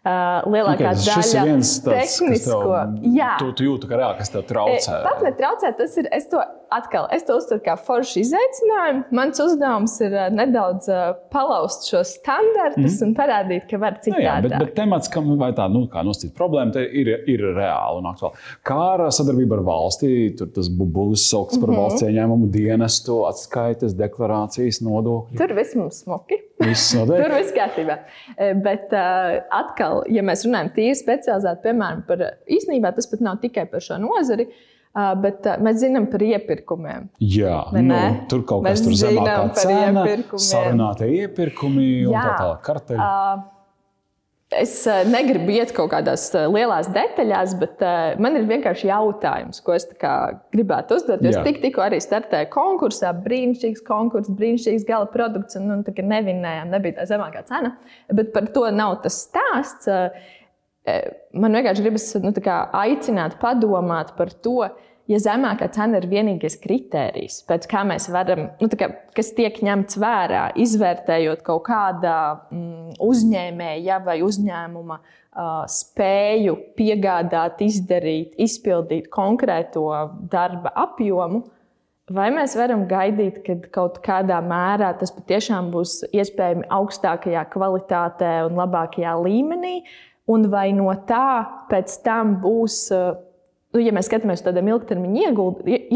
Uh, 0.05 0.41
lielākā 0.49 0.91
okay, 0.91 1.01
daļa 1.01 1.43
viens 1.47 1.71
tāds, 1.81 2.17
tehnisko. 2.19 2.57
Tev, 2.61 3.05
jā, 3.13 3.31
tu, 3.41 3.51
tu 3.57 3.65
jūti, 3.65 3.89
ka 3.89 3.97
reāli 3.99 4.19
kas 4.19 4.31
tev 4.33 4.43
traucē. 4.49 4.99
Pat 5.05 5.23
netraucē, 5.25 5.71
tas 5.77 5.95
ir. 6.01 6.09
Es 6.13 6.27
to 6.29 6.41
atkal 6.73 7.07
es 7.13 7.25
to 7.27 7.35
uztveru 7.39 7.61
kā 7.65 7.75
foršu 7.79 8.19
izaicinājumu. 8.21 9.03
Mans 9.15 9.39
uzdevums 9.41 9.95
ir 10.03 10.15
uh, 10.15 10.27
nedaudz 10.33 10.89
uh, 10.91 11.15
palauzt 11.33 11.87
šos 11.89 12.15
standartus 12.19 12.99
mm. 12.99 13.03
un 13.05 13.13
parādīt, 13.17 13.67
ka 13.69 13.79
var 13.81 13.99
citādi. 13.99 14.17
Nu, 14.17 14.25
jā, 14.25 14.35
bet, 14.45 14.55
bet 14.61 14.73
temats, 14.77 15.11
kam 15.11 15.31
vai 15.39 15.51
tā, 15.57 15.67
nu, 15.71 15.85
kā 15.91 16.03
nosacīt 16.05 16.35
problēma, 16.37 16.85
ir, 16.85 17.11
ir 17.31 17.45
reāli 17.55 18.01
un 18.01 18.09
aktuāli. 18.11 18.43
Kā 18.67 18.79
ar 18.95 19.05
sadarbību 19.15 19.57
ar 19.59 19.63
valstī, 19.69 20.11
tur 20.39 20.51
tas 20.55 20.69
bubulis 20.71 21.25
saukts 21.29 21.59
par 21.59 21.69
mm 21.69 21.75
-hmm. 21.75 21.81
valsts 21.83 22.07
ieņēmumu 22.09 22.51
dienestu, 22.53 23.21
atskaites, 23.29 23.97
deklarācijas, 23.97 24.81
nodokļu. 24.85 25.39
Tur 25.41 25.55
viss 25.57 25.75
mums 25.79 26.03
notiek. 26.11 26.45
Tur 26.59 27.35
viss 27.35 27.55
kārtībā. 27.55 27.99
Bet 28.63 28.93
uh, 28.93 29.41
atkal, 29.51 30.03
ja 30.09 30.23
mēs 30.23 30.45
runājam 30.47 30.71
tīri 30.75 30.95
specializēti, 30.95 31.65
piemēram, 31.67 32.05
par 32.07 32.23
īstenībā 32.47 32.95
tas 32.95 33.09
pat 33.11 33.21
nav 33.21 33.41
tikai 33.43 33.67
par 33.69 33.83
šo 33.83 33.99
nozari. 33.99 34.47
Uh, 34.47 34.71
bet 35.21 35.47
uh, 35.49 35.57
mēs 35.63 35.81
zinām 35.83 36.07
par 36.11 36.23
iepirkumiem. 36.25 37.09
Jā, 37.19 37.65
nu, 37.75 37.97
tur 38.31 38.45
kaut 38.47 38.63
kas 38.67 38.85
tāds- 38.85 39.01
zemākā 39.03 39.41
cena, 39.59 40.05
sarunātie 40.39 41.11
iepirkumi 41.25 41.89
un 42.07 42.15
Jā. 42.15 42.23
tā 42.23 42.39
tālāk. 42.39 42.63
Karteļi. 42.69 43.01
Uh, 43.01 43.51
Es 44.53 44.75
negribu 45.09 45.55
iet 45.55 45.71
kaut 45.75 45.89
kādās 45.91 46.27
lielās 46.53 46.85
detaļās, 46.93 47.55
bet 47.59 47.81
man 48.21 48.37
ir 48.37 48.45
vienkārši 48.45 48.87
jautājums, 48.87 49.57
ko 49.65 49.73
es 49.73 49.87
gribētu 50.53 50.99
uzdot. 50.99 51.25
Es 51.25 51.39
tik, 51.43 51.57
tikko 51.63 51.81
arī 51.83 51.97
startēju 51.99 52.51
konkursā, 52.53 53.09
brīnišķīgs 53.25 53.81
konkurss, 53.87 54.31
brīnišķīgs 54.37 54.85
gala 54.87 55.09
produkts, 55.11 55.57
un 55.57 55.67
nu, 55.71 55.79
nevinējām, 55.81 56.71
nebija 56.71 57.01
tā 57.01 57.09
zemākā 57.09 57.41
cena. 57.49 57.73
Bet 58.13 58.31
par 58.37 58.47
to 58.53 58.69
nav 58.71 58.99
tas 59.03 59.17
stāsts. 59.25 59.89
Man 60.85 61.57
vienkārši 61.57 61.81
gribas 61.81 62.11
nu, 62.21 62.31
aicināt, 62.77 63.39
padomāt 63.41 64.11
par 64.17 64.29
to, 64.45 64.67
ja 65.09 65.19
zemākā 65.21 65.67
cena 65.73 65.99
ir 66.01 66.07
vienīgais 66.09 66.57
kritērijs, 66.61 67.39
pēc 67.49 67.67
kā 67.69 67.81
mēs 67.87 68.07
varam, 68.13 68.47
nu, 68.61 68.69
kā, 68.69 68.91
kas 69.17 69.31
tiek 69.37 69.57
ņemts 69.65 69.97
vērā, 70.01 70.47
izvērtējot 70.61 71.43
kaut 71.45 71.65
kāda 71.67 72.15
mm, 72.53 72.95
uzņēmēja 73.05 73.99
vai 74.05 74.19
uzņēmuma 74.25 74.99
uh, 75.01 75.65
spēju 75.69 76.55
piegādāt, 76.77 77.65
izdarīt, 77.65 78.37
izpildīt 78.45 79.09
konkrēto 79.13 79.87
darba 80.31 80.73
apjomu, 80.85 81.43
vai 82.13 82.29
mēs 82.33 82.53
varam 82.57 82.85
gaidīt, 82.89 83.41
ka 83.45 83.57
kaut 83.73 84.01
kādā 84.05 84.41
mērā 84.45 84.91
tas 84.99 85.13
patiešām 85.13 85.71
būs 85.73 86.03
iespējams 86.13 86.69
augstākajā 86.73 87.45
kvalitātē 87.53 88.35
un 88.49 88.59
labākajā 88.61 89.15
līmenī, 89.25 89.79
un 90.31 90.49
vai 90.49 90.71
no 90.73 90.89
tā 91.07 91.45
pēc 91.69 91.99
tam 92.05 92.37
būs, 92.43 92.79
nu, 93.75 93.81
ja 93.83 93.93
mēs 93.95 94.09
skatāmies 94.09 94.41
uz 94.41 94.47
tādiem 94.47 94.73
ilgtermiņa 94.73 95.31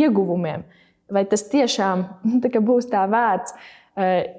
ieguvumiem, 0.04 0.64
vai 1.10 1.26
tas 1.30 1.48
tiešām 1.50 2.06
nu, 2.30 2.40
tā 2.44 2.62
būs 2.62 2.90
tā 2.92 3.06
vērts. 3.10 3.58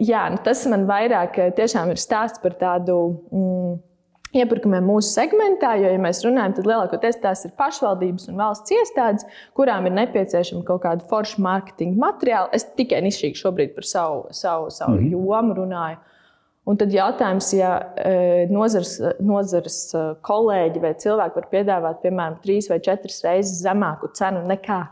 Jā, 0.01 0.25
nu, 0.33 0.41
tas 0.45 0.65
man 0.73 0.87
vairāk 0.89 1.37
ir 1.51 2.01
stāsts 2.01 2.41
par 2.43 2.55
tādu. 2.57 2.99
Mm, 3.35 3.79
iepirkumiem 4.37 4.85
mūsu 4.87 5.11
segmentā, 5.11 5.73
jo, 5.81 5.91
ja 5.91 6.01
mēs 6.03 6.23
runājam, 6.27 6.55
tad 6.59 6.69
lielākoties 6.71 7.19
tās 7.23 7.45
ir 7.47 7.55
pašvaldības 7.59 8.29
un 8.31 8.39
valsts 8.39 8.75
iestādes, 8.77 9.27
kurām 9.59 9.89
ir 9.89 9.97
nepieciešama 9.97 10.63
kaut 10.69 10.85
kāda 10.85 11.07
forša 11.11 11.43
mārketinga 11.43 11.99
materiāla. 11.99 12.51
Es 12.57 12.69
tikai 12.77 13.03
nišīgi 13.07 13.41
šobrīd 13.41 13.75
par 13.75 13.89
savu, 13.89 14.23
savu, 14.31 14.71
savu 14.71 14.99
mm 14.99 15.03
-hmm. 15.03 15.11
jomu 15.17 15.57
runāju. 15.59 15.99
Un 16.69 16.77
tad 16.79 16.93
jautājums, 16.93 17.49
ja 17.57 17.71
e, 17.97 18.47
nozars, 18.53 18.99
nozars 19.25 19.79
e, 19.97 20.03
kolēģi 20.27 20.83
vai 20.83 20.93
cilvēki 21.01 21.39
var 21.41 21.47
piedāvāt, 21.55 22.03
piemēram, 22.05 22.37
trīs 22.45 22.69
vai 22.71 22.79
četras 22.85 23.23
reizes 23.25 23.63
zemāku 23.65 24.11
cenu 24.19 24.45
nekā 24.51 24.83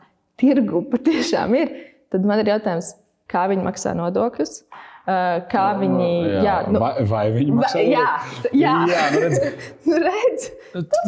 tirgu 0.41 0.83
patiešām 0.95 1.55
ir, 1.61 1.75
tad 2.13 2.25
man 2.27 2.41
ir 2.41 2.55
jautājums, 2.55 2.95
kā 3.29 3.45
viņi 3.53 3.67
maksā 3.69 3.93
nodokļus, 3.99 4.63
Eh, 4.65 4.88
kā 5.49 5.65
viņi. 5.81 6.09
Jā, 6.29 6.43
jā, 6.45 6.55
nu, 6.69 6.81
vai, 6.83 6.93
vai 7.09 7.25
viņi 7.33 7.57
maksā? 7.57 7.81
Jā, 7.81 8.07
jā. 8.53 8.75
jā 8.91 9.05
nu 9.15 9.23
redz. 9.25 9.39
nu, 9.89 10.01
redz. 10.05 10.49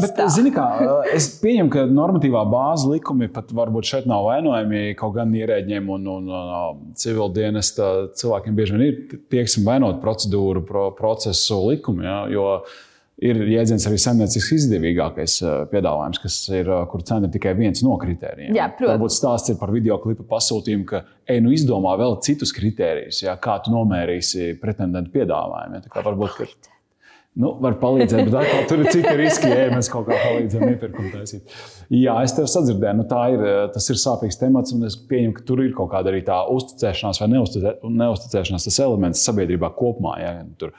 Bet, 0.01 0.21
zini, 0.33 0.53
kā, 0.55 0.67
eh, 0.81 1.11
es 1.19 1.29
pieņemu, 1.43 1.73
ka 1.75 1.85
normatīvā 1.91 2.45
bāze 2.49 2.89
likumi 2.89 3.29
pat 3.33 3.53
varbūt 3.57 3.91
šeit 3.93 4.09
nav 4.11 4.25
vainojami. 4.31 4.95
Kaut 5.01 5.19
gan 5.19 5.35
ierēģiem 5.37 5.91
un, 5.97 6.07
un, 6.17 6.31
un 6.33 6.85
civildienesta 6.99 7.91
cilvēkiem 8.17 8.57
bieži 8.57 8.77
vien 8.77 8.87
ir 8.87 9.19
tieksim 9.33 9.69
vainot 9.69 10.01
procedūru, 10.05 10.65
pro, 10.67 10.89
procesu 10.97 11.61
likumu. 11.69 12.07
Ja, 12.07 12.23
jo, 12.33 12.47
uh, 12.61 12.79
ir 13.21 13.41
jēdziens 13.53 13.85
arī 13.89 13.99
saimnieciski 14.01 14.57
izdevīgākais 14.57 15.37
eh, 15.45 15.55
piedāvājums, 15.71 16.21
kas 16.23 16.41
ir, 16.53 16.71
eh, 16.73 16.83
kur 16.91 17.05
cena 17.07 17.29
ir 17.29 17.35
tikai 17.35 17.55
viens 17.59 17.85
no 17.85 17.97
kritērijiem. 18.01 18.57
Jā, 18.57 18.71
protams. 18.73 18.97
Varbūt 18.97 19.17
stāsts 19.17 19.53
ir 19.53 19.61
par 19.61 19.73
video 19.75 20.01
klipu 20.03 20.27
pasūtījumu, 20.29 20.89
ka 20.89 21.05
ej, 21.29 21.41
nu 21.45 21.55
izdomā 21.55 21.97
vēl 22.01 22.19
citus 22.25 22.55
kritērijus, 22.57 23.23
ja, 23.27 23.37
kā 23.41 23.61
tu 23.65 23.75
nomērīsi 23.75 24.55
pretendentu 24.63 25.13
piedāvājumu. 25.19 25.83
Ja, 25.85 26.05
varbūt, 26.07 26.39
ka, 26.39 26.77
nu, 27.45 27.53
var 27.63 27.77
palīdzēt, 27.83 28.23
bet 28.31 28.39
atkal, 28.41 28.63
tur 28.71 28.85
ir 28.85 28.93
citi 28.95 29.13
riski, 29.21 29.51
ja 29.53 29.67
mēs 29.75 29.91
kaut 29.93 30.09
kā 30.09 30.17
palīdzam 30.17 30.65
iepirkumu 30.71 31.13
taisīt. 31.13 31.59
Jā, 31.93 32.17
es 32.25 32.35
tev 32.37 32.49
sadzirdēju, 32.51 33.03
nu, 33.03 33.09
ir, 33.35 33.45
eh, 33.51 33.67
tas 33.75 33.91
ir 33.93 34.01
sāpīgs 34.01 34.41
temats, 34.41 34.73
un 34.77 34.89
es 34.89 34.97
pieņemu, 35.11 35.37
ka 35.37 35.45
tur 35.51 35.61
ir 35.67 35.77
kaut 35.77 35.93
kāda 35.93 36.15
arī 36.15 36.25
tā 36.25 36.41
uzticēšanās 36.57 37.21
vai 37.21 37.29
neusticēšanās, 37.37 38.71
tas 38.71 38.81
elements 38.87 39.29
sabiedrībā 39.29 39.75
kopumā. 39.77 40.17
Ja, 40.23 40.33
tur, 40.57 40.73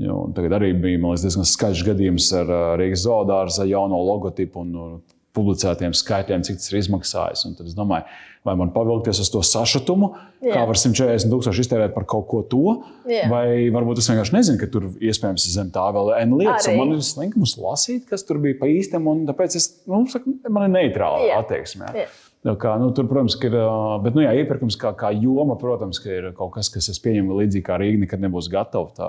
Jo, 0.00 0.24
tagad 0.36 0.56
arī 0.56 0.72
bija 0.72 0.96
liekas, 0.96 1.26
diezgan 1.26 1.48
skaļš 1.48 1.84
gadījums 1.90 2.30
ar 2.40 2.52
Rīgas 2.80 3.04
zoodārza 3.04 3.66
jauno 3.68 3.98
logotipu 4.00 4.62
un 4.64 5.00
publicētiem 5.36 5.92
skaitļiem, 5.94 6.42
cik 6.46 6.58
tas 6.58 6.72
ir 6.72 6.78
izmaksājis. 6.80 7.44
Un 7.46 7.56
tad 7.58 7.68
es 7.70 7.76
domāju, 7.76 8.06
vai 8.46 8.54
man 8.58 8.72
pavilkties 8.74 9.20
uz 9.22 9.28
to 9.30 9.42
sašutumu, 9.46 10.08
Jā. 10.40 10.54
kā 10.56 10.62
var 10.66 10.78
140 10.80 11.30
tūkstoši 11.30 11.64
iztērēt 11.66 11.94
par 11.94 12.06
kaut 12.08 12.26
ko 12.30 12.40
to, 12.50 12.62
Jā. 13.10 13.28
vai 13.30 13.68
varbūt 13.72 14.00
es 14.02 14.08
vienkārši 14.10 14.36
nezinu, 14.38 14.60
ka 14.62 14.70
tur 14.72 14.88
iespējams 14.96 15.46
zem 15.52 15.70
tā 15.74 15.84
vēl 15.94 16.14
ir 16.16 16.34
lietas. 16.40 16.70
Man 16.74 16.96
ir 16.96 17.04
slinkums 17.06 17.54
lasīt, 17.60 18.08
kas 18.10 18.26
tur 18.26 18.40
bija 18.42 18.58
pa 18.62 18.70
īstam, 18.72 19.06
un 19.12 19.22
tāpēc 19.28 19.58
es, 19.60 19.70
nu, 19.90 20.02
saku, 20.10 20.34
man 20.48 20.66
ir 20.70 20.74
neitrāla 20.78 21.38
attieksme. 21.42 21.92
Jā. 21.94 22.08
Kā, 22.40 22.70
nu, 22.80 22.86
tur, 22.96 23.04
protams, 23.04 23.34
ir. 23.44 23.52
Bet, 24.00 24.14
nu, 24.16 24.22
jā, 24.24 24.30
iepirkums 24.40 24.78
kā, 24.80 24.94
kā 24.96 25.10
joma, 25.12 25.58
protams, 25.60 25.98
ir 26.08 26.30
kaut 26.36 26.54
kas, 26.54 26.70
kas, 26.72 26.86
es 26.88 27.00
pieņemu, 27.04 27.34
līdzīgi 27.36 27.64
kā 27.66 27.76
Rīga, 27.80 27.98
nekad 28.06 28.22
nebūs 28.24 28.46
gatava. 28.48 28.88
Tā, 28.96 29.08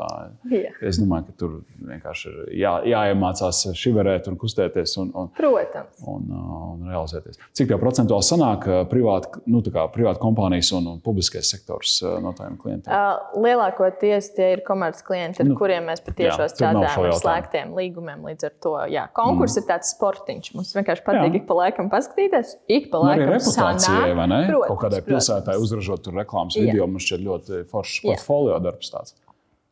jā. 0.51 0.73
es 0.83 0.99
domāju, 0.99 1.29
ka 1.29 1.35
tur 1.39 1.53
vienkārši 1.79 2.27
ir 2.27 2.41
jā, 2.59 2.73
jāiemācās 2.91 3.61
šiverēt 3.79 4.27
un 4.27 4.35
kustēties 4.41 4.97
un, 4.99 5.13
un, 5.15 5.29
protams. 5.37 6.01
un, 6.11 6.25
un 6.35 6.89
realizēties. 6.91 7.39
Cik 7.55 7.71
tā 7.71 7.77
procentuāli 7.79 8.27
sanāk 8.27 8.67
privāti, 8.91 9.45
nu, 9.47 9.63
privāti 9.95 10.19
kompānijas 10.25 10.73
un, 10.75 10.91
un 10.91 10.99
publiskais 11.05 11.53
sektors 11.55 12.01
no 12.03 12.35
tādiem 12.35 12.59
klientiem? 12.59 12.91
Lielākoties 13.39 14.33
tie 14.35 14.49
ir 14.57 14.65
komerces 14.67 15.07
klienti, 15.07 15.39
ar 15.39 15.47
nu, 15.47 15.55
kuriem 15.59 15.87
mēs 15.87 16.03
patiešām 16.03 16.51
strādājam 16.51 17.07
ar 17.07 17.17
slēgtiem 17.23 17.73
līgumiem. 17.79 18.27
Līdz 18.27 18.49
ar 18.51 18.59
to 18.67 18.75
jā, 18.91 19.07
konkurss 19.15 19.55
mm. 19.55 19.63
ir 19.63 19.71
tāds 19.71 19.95
sportiņš. 19.95 20.51
Mums 20.59 20.75
vienkārši 20.75 21.07
patīk 21.07 21.39
ik 21.39 21.47
pa 21.47 21.61
laikam 21.63 21.87
paskatīties. 21.95 22.57
Ik 22.67 22.91
pa 22.91 22.99
laikam 22.99 23.20
arī 23.21 23.35
reputācijai, 23.37 24.15
vai 24.17 24.29
ne? 24.31 24.39
Protams, 24.49 24.71
Kaut 24.71 24.81
kādai 24.85 25.03
pilsētai 25.05 25.57
uzražot 25.61 26.09
reklāmas 26.15 26.57
Jā. 26.57 26.65
video, 26.67 26.87
man 26.91 27.03
šķiet 27.03 27.27
ļoti 27.27 27.61
foršs 27.71 28.01
portfolio 28.07 28.57
darbs. 28.63 28.91
Tāds. 28.93 29.15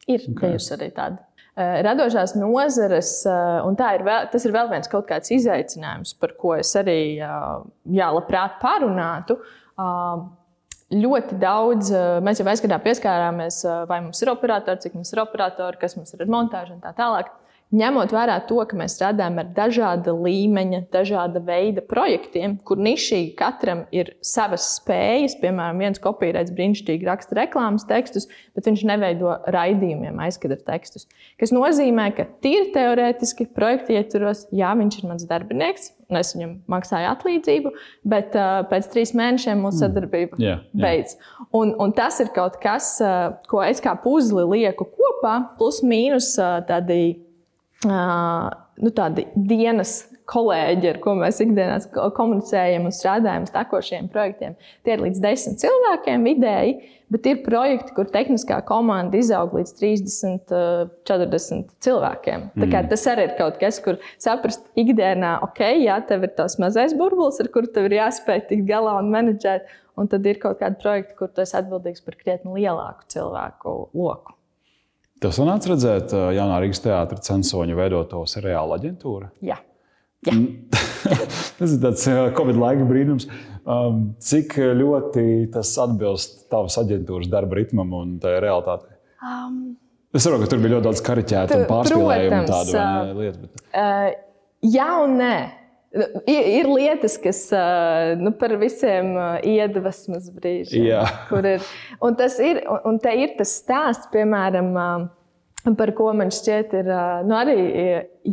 Ir 0.10 0.24
okay. 0.24 0.54
bijusi 0.54 0.76
arī 0.78 0.94
tāda. 0.96 1.26
Eh, 1.60 1.82
radošās 1.84 2.38
nozares, 2.40 3.26
eh, 3.28 3.62
un 3.68 3.76
ir 3.76 4.04
vēl, 4.08 4.30
tas 4.32 4.46
ir 4.46 4.54
vēl 4.56 4.70
viens 4.72 4.88
kaut 4.88 5.10
kāds 5.10 5.32
izaicinājums, 5.34 6.14
par 6.20 6.32
ko 6.40 6.54
es 6.56 6.72
arī 6.80 7.20
eh, 7.20 7.64
jā, 8.00 8.08
labprāt 8.16 8.62
parunātu. 8.62 9.40
Ļoti 10.90 11.36
daudz 11.38 11.92
mēs 12.26 12.40
jau 12.42 12.48
aizgadā 12.50 12.80
pieskārāmies, 12.82 13.60
vai 13.88 14.00
mums 14.02 14.20
ir 14.24 14.32
operatori, 14.32 14.82
cik 14.82 14.96
mums 14.98 15.14
ir 15.14 15.22
operatori, 15.22 15.78
kas 15.78 15.94
mums 15.96 16.16
ir 16.16 16.24
ar 16.26 16.32
montāžu 16.34 16.74
un 16.74 16.80
tā 16.82 16.96
tālāk. 16.98 17.30
Ņemot 17.70 18.10
vērā 18.10 18.40
to, 18.50 18.58
ka 18.66 18.78
mēs 18.80 18.96
strādājam 18.98 19.36
ar 19.44 19.50
dažāda 19.54 20.10
līmeņa, 20.18 20.80
dažāda 20.90 21.38
veida 21.46 21.84
projektiem, 21.86 22.56
kur 22.66 22.82
nišīgi 22.82 23.36
katram 23.38 23.84
ir 23.94 24.16
savas 24.26 24.66
spējas, 24.80 25.36
piemēram, 25.38 25.84
viens 25.84 26.02
kopīrēts 26.02 26.56
brīnišķīgi 26.58 27.06
raksta 27.06 27.38
reklāmas 27.38 27.86
tekstus, 27.90 28.26
bet 28.58 28.72
viņš 28.72 28.88
neveido 28.90 29.36
raidījumiem 29.54 30.18
aizkadra 30.26 30.58
tekstus. 30.72 31.06
Tas 31.38 31.54
nozīmē, 31.54 32.10
ka 32.18 32.26
tīri 32.42 32.72
teorētiski 32.74 33.52
projekta 33.54 34.00
ietvaros, 34.00 34.48
jā, 34.50 34.74
viņš 34.82 35.00
ir 35.04 35.10
mans 35.14 35.30
darbinieks, 35.30 35.94
es 36.18 36.34
viņam 36.34 36.58
maksāju 36.74 37.14
atlīdzību, 37.14 37.76
bet 38.10 38.34
uh, 38.34 38.64
pēc 38.74 38.90
trīs 38.90 39.14
mēnešiem 39.14 39.62
mūsu 39.62 39.78
mm. 39.78 39.86
sadarbība 39.86 40.40
mm. 40.40 40.42
yeah, 40.42 40.66
yeah. 40.74 40.82
beidzas. 40.88 41.22
Un, 41.54 41.78
un 41.78 41.94
tas 41.94 42.18
ir 42.18 42.34
kaut 42.34 42.58
kas, 42.66 42.96
uh, 43.06 43.38
ko 43.46 43.62
es 43.62 43.78
kā 43.86 43.94
puzli 44.02 44.50
lieku 44.58 44.90
kopā, 44.90 45.38
plus 45.62 45.84
mīnus 45.86 46.34
uh, 46.42 46.64
tādi 46.66 47.29
nu, 47.88 48.92
tādi 48.92 49.24
dienas 49.36 50.02
kolēģi, 50.30 50.90
ar 50.92 51.00
ko 51.02 51.16
mēs 51.18 51.40
ikdienā 51.44 51.80
komunicējam 52.16 52.88
un 52.90 52.94
strādājam 52.94 53.48
uz 53.48 53.54
tekošiem 53.54 54.10
projektiem. 54.14 54.56
Tie 54.86 54.96
ir 54.96 55.04
līdz 55.04 55.22
desmit 55.24 55.62
cilvēkiem 55.64 56.28
vidēji, 56.28 56.76
bet 57.14 57.30
ir 57.32 57.42
projekti, 57.46 57.94
kur 57.96 58.10
tehniskā 58.12 58.60
komanda 58.68 59.18
izaug 59.18 59.56
līdz 59.58 59.74
30, 59.80 60.56
40 61.10 61.74
cilvēkiem. 61.86 62.50
Mm. 62.54 62.90
Tas 62.92 63.06
arī 63.10 63.30
ir 63.30 63.36
kaut 63.40 63.60
kas, 63.62 63.82
kur 63.86 64.00
saprast 64.22 64.68
ikdienā, 64.80 65.38
ok, 65.48 65.64
jā, 65.82 66.00
tev 66.10 66.28
ir 66.28 66.36
tas 66.38 66.60
mazais 66.62 66.96
burbulis, 66.98 67.42
ar 67.42 67.50
kuru 67.54 67.72
tev 67.74 67.90
ir 67.90 68.02
jāspēj 68.02 68.46
tikt 68.52 68.68
galā 68.70 69.00
un 69.02 69.14
menedžēt. 69.14 69.70
Un 70.00 70.08
tad 70.08 70.24
ir 70.30 70.38
kaut 70.40 70.62
kādi 70.62 70.80
projekti, 70.80 71.18
kur 71.20 71.32
tu 71.34 71.44
esi 71.44 71.58
atbildīgs 71.60 72.06
par 72.06 72.16
krietni 72.16 72.62
lielāku 72.62 73.10
cilvēku 73.12 73.74
loku. 73.92 74.39
Tev 75.20 75.34
sanāca 75.36 75.74
redzēt 75.74 76.14
jaunā 76.16 76.62
Rīgas 76.64 76.80
teātris 76.84 77.26
censoņu 77.28 77.76
veidoto 77.76 78.22
seriālu 78.30 78.78
aģentūru? 78.78 79.34
Jā. 79.44 79.58
Jā. 80.28 80.36
tas 81.60 81.74
ir 81.74 81.82
tāds 81.84 82.06
Covid 82.38 82.60
laika 82.60 82.88
brīnums. 82.88 83.28
Um, 83.70 84.14
cik 84.24 84.56
ļoti 84.80 85.26
tas 85.54 85.74
atbilst 85.84 86.48
tavas 86.52 86.80
aģentūras 86.82 87.30
darba 87.32 87.60
ritmam 87.60 87.92
un 88.00 88.16
tā 88.24 88.38
realitātei? 88.40 88.96
Um, 89.20 89.76
es 90.16 90.24
saprotu, 90.24 90.46
ka 90.46 90.54
tur 90.54 90.64
bija 90.64 90.78
ļoti 90.78 90.88
daudz 90.88 91.04
kariķētu 91.06 91.60
un 91.60 91.68
pārspīlējumu 91.70 92.42
tādu 92.48 93.20
lietu. 93.20 93.44
Bet... 93.44 93.64
Uh, 93.76 94.08
jā 94.72 94.90
un 95.04 95.20
nē. 95.20 95.36
Ir, 95.90 96.68
lietas, 96.70 97.16
kas 97.18 97.48
nu, 98.22 98.30
par 98.38 98.54
visiem 98.62 99.16
iedvesmas 99.42 100.28
brīžiem. 100.36 100.86
Ir, 101.40 101.72
un 102.06 102.18
tas 102.20 102.36
ir, 102.46 102.62
un 102.86 103.00
te 103.02 103.14
ir 103.18 103.34
tas 103.40 103.56
stāsts, 103.64 104.10
piemēram, 104.14 104.70
par 105.80 105.94
ko 105.98 106.12
man 106.14 106.30
šķiet, 106.34 106.76
ir 106.84 106.92
nu, 107.26 107.34
arī 107.40 107.58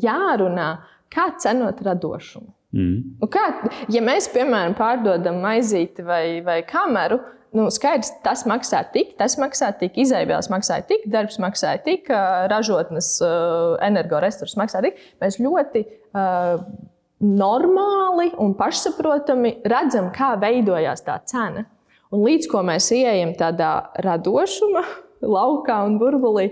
jārunā, 0.05 0.69
kā 1.13 1.31
cenot 1.41 1.81
radošumu. 1.87 2.53
Mm. 2.77 2.99
Nu, 3.23 3.29
kā, 3.33 3.47
ja 3.93 4.03
mēs, 4.05 4.29
piemēram, 4.35 4.75
pārdodam 4.77 5.39
maizīti 5.41 6.05
vai, 6.05 6.43
vai 6.45 6.59
kameru, 6.69 7.23
nu, 7.57 7.71
skaidrs, 7.73 8.11
tas 8.25 8.43
maksā 8.49 8.83
tik, 8.93 9.15
tas 9.21 9.39
maksā 9.41 9.71
tik, 9.81 9.97
izēvielas 10.03 10.51
maksā 10.53 10.83
tik, 10.89 11.07
darbs 11.13 11.39
maksā 11.41 11.77
tik, 11.87 12.11
ražotnes, 12.53 13.15
energoresursi 13.87 14.61
maksā 14.61 14.83
tik. 14.85 15.01
Mēs 15.23 15.41
ļoti 15.41 15.87
uh, 15.87 16.61
normāli 17.25 18.31
un 18.43 18.55
pašsaprotami 18.59 19.57
redzam, 19.65 20.11
kā 20.15 20.35
veidojās 20.41 21.05
tā 21.07 21.19
cena. 21.29 21.65
Un 22.15 22.23
līdz 22.27 22.49
ko 22.51 22.63
mēs 22.67 22.91
ieejam 22.95 23.35
tādā 23.39 23.91
radošuma 24.05 24.85
laukā 25.37 25.83
un 25.89 25.97
burbulī, 26.01 26.51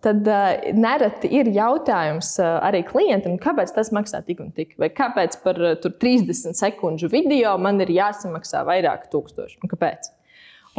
tad 0.00 0.24
uh, 0.30 0.64
nereti 0.72 1.28
ir 1.36 1.50
jautājums 1.52 2.34
uh, 2.40 2.56
arī 2.64 2.80
klientam, 2.88 3.36
kāpēc 3.40 3.74
tas 3.76 3.92
maksā 3.94 4.22
tik 4.24 4.40
un 4.40 4.50
tik, 4.56 4.72
vai 4.80 4.88
kāpēc 4.94 5.36
par 5.44 5.60
uh, 5.60 5.76
30 5.76 6.56
sekundžu 6.56 7.10
video 7.12 7.56
man 7.60 7.82
ir 7.84 7.92
jāsamaksā 7.92 8.64
vairāk 8.64 9.10
tūkstoši. 9.12 9.60
Un 9.62 9.72
kāpēc? 9.72 10.08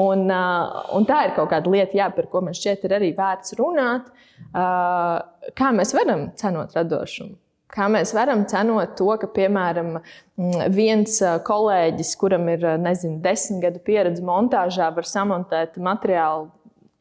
Un, 0.01 0.25
uh, 0.27 0.81
un 0.97 1.05
tā 1.07 1.21
ir 1.27 1.35
kaut 1.37 1.53
kāda 1.53 1.71
lieta, 1.71 1.95
jā, 1.95 2.09
par 2.11 2.27
ko 2.31 2.41
man 2.43 2.57
šķiet, 2.57 2.83
ir 2.83 2.97
arī 2.97 3.13
vērts 3.15 3.55
runāt. 3.61 4.09
Uh, 4.49 5.21
kā 5.55 5.71
mēs 5.75 5.93
varam 5.95 6.31
cenot 6.39 6.73
radošumu? 6.75 7.37
Kā 7.73 7.87
mēs 7.91 8.13
varam 8.15 8.43
cenot 8.49 8.93
to, 8.99 9.07
ka, 9.19 9.29
piemēram, 9.35 9.95
viens 10.73 11.17
kolēģis, 11.47 12.11
kuram 12.21 12.45
ir 12.53 12.67
nezinu, 12.81 13.17
desmit 13.23 13.63
gadu 13.65 13.81
pieredze 13.83 14.23
montāžā, 14.25 14.91
var 14.95 15.09
samontēt 15.09 15.79
materiālu 15.81 16.51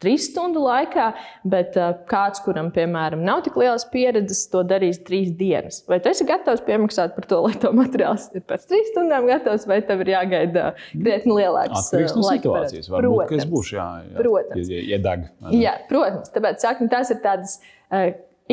trīs 0.05 0.29
stundu 0.31 0.63
laikā, 0.65 1.07
bet 1.49 1.77
kāds, 2.11 2.43
kuram, 2.45 2.71
piemēram, 2.75 3.23
nav 3.25 3.45
tik 3.47 3.57
liels 3.61 3.87
pieredzes, 3.93 4.45
to 4.53 4.65
darīs 4.69 5.01
trīs 5.07 5.33
dienas. 5.39 5.81
Vai 5.89 6.01
tu 6.05 6.11
esi 6.13 6.27
gatavs 6.29 6.65
piemaksāt 6.67 7.15
par 7.17 7.29
to, 7.31 7.41
lai 7.47 7.55
to 7.61 7.73
materiāls 7.77 8.29
ir 8.37 8.45
pēc 8.49 8.69
trīs 8.71 8.91
stundām 8.93 9.29
gatavs, 9.31 9.67
vai 9.71 9.81
tev 9.87 10.05
ir 10.05 10.13
jāgaida 10.15 10.67
krietni 10.93 11.39
lielāks 11.41 11.87
Atkarīgs 11.87 12.17
no 12.19 12.27
situācijas. 12.29 12.93
Ka 12.93 13.41
es 13.41 13.49
būšu 13.49 13.79
jā, 13.79 13.89
jā, 14.05 14.15
protams. 14.21 14.77
iedeg. 14.83 15.27
Jā, 15.57 15.75
protams. 15.91 16.33
Tāpēc, 16.35 16.63
sākam, 16.65 16.93
tās 16.93 17.15
ir 17.15 17.21
tādas. 17.25 17.59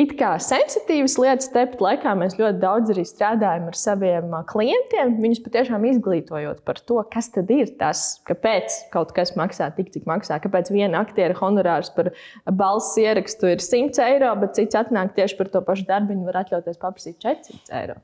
It 0.00 0.14
kā 0.16 0.30
sensitīvas 0.40 1.18
lietas, 1.20 1.50
tepat 1.52 1.82
laikā 1.84 2.14
mēs 2.16 2.38
ļoti 2.38 2.62
daudz 2.62 2.92
arī 2.94 3.02
strādājam 3.04 3.66
ar 3.68 3.76
saviem 3.76 4.30
klientiem. 4.48 5.18
Viņus 5.20 5.42
patiešām 5.44 5.84
izglītojot 5.90 6.62
par 6.64 6.80
to, 6.80 6.96
kas 7.12 7.28
tad 7.34 7.52
ir 7.52 7.74
tas, 7.76 8.22
kāpēc 8.24 8.78
kaut 8.94 9.12
kas 9.12 9.34
maksā 9.36 9.68
tik, 9.76 9.90
cik 9.92 10.06
maksā. 10.08 10.38
Kāpēc 10.40 10.70
viena 10.72 11.02
aktiera 11.04 11.36
honorārs 11.36 11.92
par 11.92 12.08
balss 12.48 12.96
ierakstu 13.02 13.52
ir 13.52 13.60
100 13.60 14.00
eiro, 14.06 14.32
bet 14.40 14.56
cits 14.56 14.80
atnāk 14.80 15.12
tieši 15.18 15.36
par 15.42 15.52
to 15.52 15.60
pašu 15.66 15.84
darbu, 15.90 16.14
viņi 16.14 16.26
var 16.30 16.40
atļauties 16.46 16.80
paprasīt 16.80 17.20
400 17.20 17.76
eiro. 17.82 18.00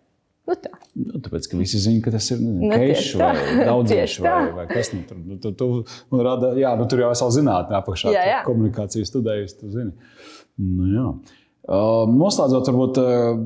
Nu 0.49 0.61
tā. 0.61 0.75
Nu, 0.97 1.19
tāpēc, 1.25 1.49
ka 1.49 1.57
visi 1.61 1.81
zina, 1.81 2.05
ka 2.05 2.13
tas 2.13 2.29
ir 2.33 2.45
keišs 2.69 3.11
vai 3.21 3.33
daudziešu 3.69 4.29
vai, 4.29 4.37
vai 4.61 4.69
kas 4.71 4.93
nu, 4.93 5.03
tur. 5.09 5.25
Nu, 5.25 5.41
tu, 5.41 5.57
tu, 5.57 5.73
nu, 6.13 6.23
rada, 6.25 6.55
jā, 6.57 6.77
nu, 6.77 6.85
tur 6.89 7.05
jau 7.05 7.11
esmu 7.17 7.33
zinātnē 7.37 7.81
apakšā. 7.81 8.13
Jā, 8.13 8.29
jā. 8.29 8.39
Komunikācijas 8.49 9.13
studējusi, 9.13 9.61
tu 9.61 9.73
zini. 9.73 9.93
Nu, 10.61 10.89
jā. 10.93 11.11
Uh, 11.69 12.07
noslēdzot, 12.09 12.71
varbūt 12.71 12.99
uh, 13.03 13.41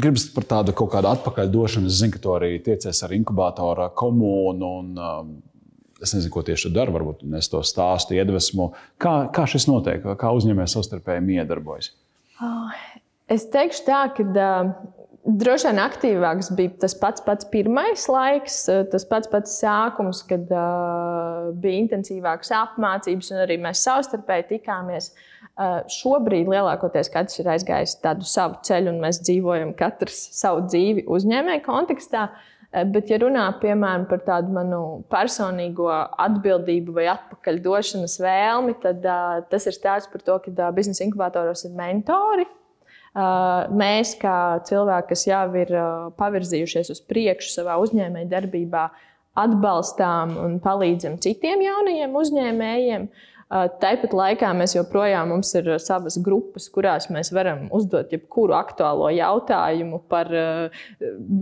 gribas 0.00 0.24
par 0.32 0.46
tādu 0.48 0.72
kaut 0.76 0.94
kādu 0.94 1.10
atpakaļdošanu. 1.10 1.90
Es 1.90 1.98
zinu, 2.00 2.14
ka 2.14 2.22
tu 2.24 2.32
arī 2.32 2.54
tiecies 2.64 3.02
ar 3.04 3.12
inkubātoru 3.12 3.90
komunu. 4.00 4.70
Un, 4.80 4.94
uh, 4.96 6.00
es 6.00 6.14
nezinu, 6.16 6.32
ko 6.32 6.44
tieši 6.46 6.70
tu 6.70 6.72
dari. 6.72 6.94
Varbūt 6.94 7.26
es 7.36 7.52
to 7.52 7.60
stāstu, 7.60 8.16
iedvesmu. 8.16 8.70
Kā, 9.02 9.16
kā 9.28 9.44
šis 9.50 9.68
notiek? 9.68 10.08
Kā 10.16 10.32
uzņēmējs 10.38 10.78
savstarpēji 10.78 11.26
miedarbojas? 11.28 11.92
Oh, 12.40 12.72
es 13.32 13.48
teikšu 13.52 13.88
tā, 13.88 14.06
ka 14.16 14.28
Droši 15.26 15.66
vien 15.66 15.80
aktīvāks 15.82 16.52
bija 16.54 16.70
tas 16.84 16.92
pats, 16.94 17.18
pats 17.26 17.48
pirmais 17.50 18.04
laiks, 18.06 18.60
tas 18.92 19.02
pats, 19.10 19.26
pats 19.26 19.56
sākums, 19.58 20.20
kad 20.28 20.52
uh, 20.54 21.48
bija 21.58 21.80
intensīvākas 21.82 22.52
apmācības, 22.54 23.32
un 23.34 23.42
arī 23.42 23.56
mēs 23.58 23.82
savstarpēji 23.88 24.46
tikāmies. 24.52 25.10
Uh, 25.10 25.35
šobrīd 25.92 26.50
lielākoties 26.52 27.08
katrs 27.12 27.40
ir 27.40 27.48
aizgājis 27.54 27.96
tādu 28.02 28.26
savu 28.28 28.58
ceļu, 28.66 28.92
un 28.92 29.00
mēs 29.04 29.22
dzīvojam 29.24 29.72
katrs 29.78 30.18
savu 30.36 30.66
dzīvi 30.68 31.06
uzņēmēju 31.08 31.64
kontekstā. 31.64 32.26
Uh, 32.28 32.52
bet, 32.84 33.08
ja 33.10 33.18
runā 33.22 33.46
piemēram 33.62 34.04
par 34.10 34.20
tādu 34.26 34.52
manu 34.52 34.82
personīgo 35.12 35.88
atbildību 36.26 36.96
vai 36.98 37.08
atpakaļdošanas 37.14 38.18
vēlmi, 38.20 38.76
tad 38.82 39.04
uh, 39.06 39.40
tas 39.50 39.68
ir 39.68 39.76
stāsts 39.76 40.12
par 40.12 40.24
to, 40.26 40.38
ka 40.44 40.52
uh, 40.52 40.70
biznesa 40.76 41.06
inkubatoros 41.06 41.64
ir 41.68 41.76
mentori 41.78 42.48
mēs, 43.16 44.10
kā 44.20 44.60
cilvēki, 44.68 45.08
kas 45.08 45.22
jau 45.24 45.44
ir 45.56 45.70
pavirzījušies 46.20 46.90
uz 46.92 46.98
priekšu 47.08 47.48
savā 47.48 47.78
uzņēmējdarbībā, 47.80 48.82
atbalstām 49.40 50.34
un 50.36 50.58
palīdzam 50.60 51.16
citiem 51.24 51.62
jaunajiem 51.64 52.12
uzņēmējiem. 52.12 53.08
Tāpat 53.46 54.10
laikā 54.10 54.48
mēs 54.58 54.72
joprojām 54.74 55.28
mums 55.30 55.52
ir 55.54 55.68
savas 55.78 56.16
grupas, 56.18 56.64
kurās 56.74 57.04
mēs 57.14 57.28
varam 57.30 57.68
uzdot 57.74 58.10
jebkuru 58.10 58.56
aktuālo 58.58 59.06
jautājumu 59.14 60.00
par 60.10 60.32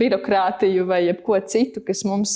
birokrātiju 0.01 0.85
vai 0.85 0.99
ko 1.25 1.39
citu, 1.49 1.81
kas 1.87 2.03
mums 2.05 2.35